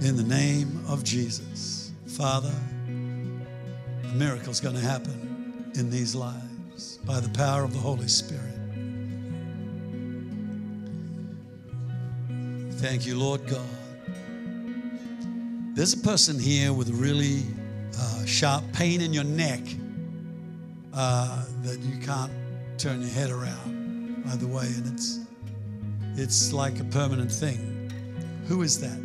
[0.00, 1.92] In the name of Jesus.
[2.06, 2.52] Father,
[2.88, 8.49] a miracle's going to happen in these lives by the power of the Holy Spirit.
[12.80, 13.60] Thank you, Lord God.
[15.74, 17.42] There's a person here with really
[17.98, 19.60] uh, sharp pain in your neck
[20.94, 22.32] uh, that you can't
[22.78, 25.20] turn your head around, by the way, and it's
[26.16, 27.92] it's like a permanent thing.
[28.46, 28.98] Who is that?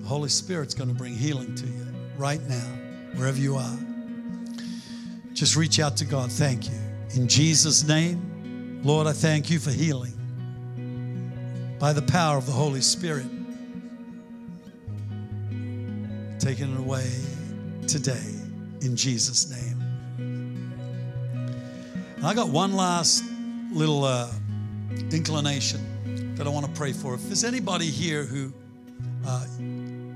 [0.00, 1.86] The Holy Spirit's going to bring healing to you
[2.16, 2.66] right now,
[3.16, 3.78] wherever you are.
[5.34, 6.32] Just reach out to God.
[6.32, 6.78] Thank you.
[7.14, 10.13] In Jesus' name, Lord, I thank you for healing
[11.84, 13.26] by the power of the Holy Spirit.
[16.38, 17.10] Taking it away
[17.86, 18.24] today
[18.80, 19.82] in Jesus' name.
[22.16, 23.22] And I got one last
[23.70, 24.30] little uh,
[25.12, 27.12] inclination that I want to pray for.
[27.16, 28.50] If there's anybody here who,
[29.26, 29.46] uh,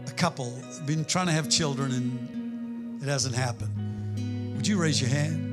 [0.07, 5.11] a couple, been trying to have children and it hasn't happened, would you raise your
[5.11, 5.45] hand?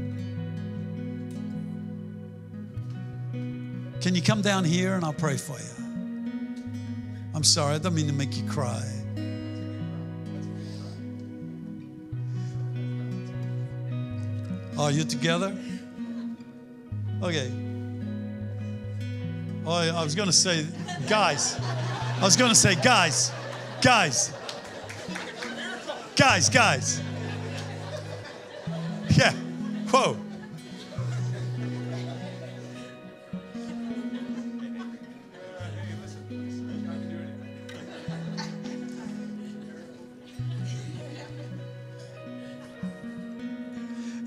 [3.99, 5.84] Can you come down here and I'll pray for you?
[7.36, 8.81] I'm sorry, I don't mean to make you cry.
[14.77, 15.53] Are you together?
[17.21, 17.51] Okay.
[19.65, 20.65] Oh, I was going to say,
[21.09, 21.59] guys.
[21.59, 23.33] I was going to say, guys,
[23.81, 24.31] guys,
[26.15, 27.01] guys, guys.
[29.09, 29.33] Yeah.
[29.91, 30.24] Whoa.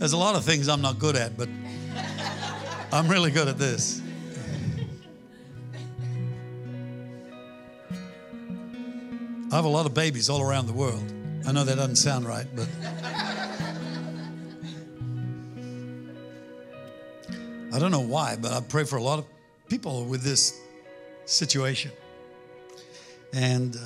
[0.09, 1.51] There's a lot of things I'm not good at, but
[2.91, 4.01] I'm really good at this.
[9.53, 11.13] I have a lot of babies all around the world.
[11.47, 12.67] I know that doesn't sound right, but
[17.71, 19.27] I don't know why, but I pray for a lot of
[19.69, 20.59] people with this
[21.27, 21.91] situation.
[23.35, 23.81] And uh,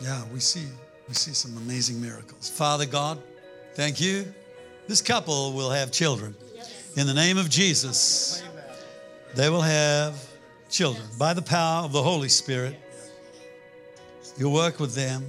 [0.00, 0.66] yeah, we see
[1.12, 2.48] we see some amazing miracles.
[2.48, 3.22] Father God,
[3.74, 4.24] thank you.
[4.88, 6.34] This couple will have children.
[6.96, 8.42] In the name of Jesus,
[9.34, 10.18] they will have
[10.70, 12.80] children by the power of the Holy Spirit.
[14.38, 15.22] You'll work with them.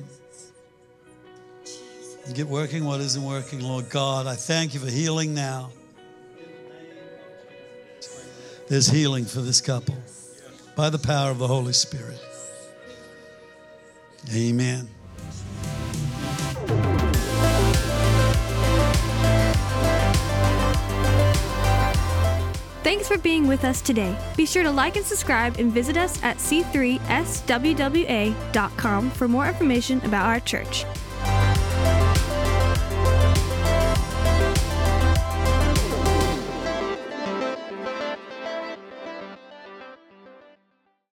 [2.30, 4.26] You get working what isn't working, Lord God.
[4.26, 5.70] I thank you for healing now.
[8.70, 9.98] There's healing for this couple
[10.78, 12.22] by the power of the Holy Spirit.
[14.34, 14.88] Amen.
[22.84, 24.14] Thanks for being with us today.
[24.36, 30.26] Be sure to like and subscribe and visit us at c3swwa.com for more information about
[30.26, 30.84] our church.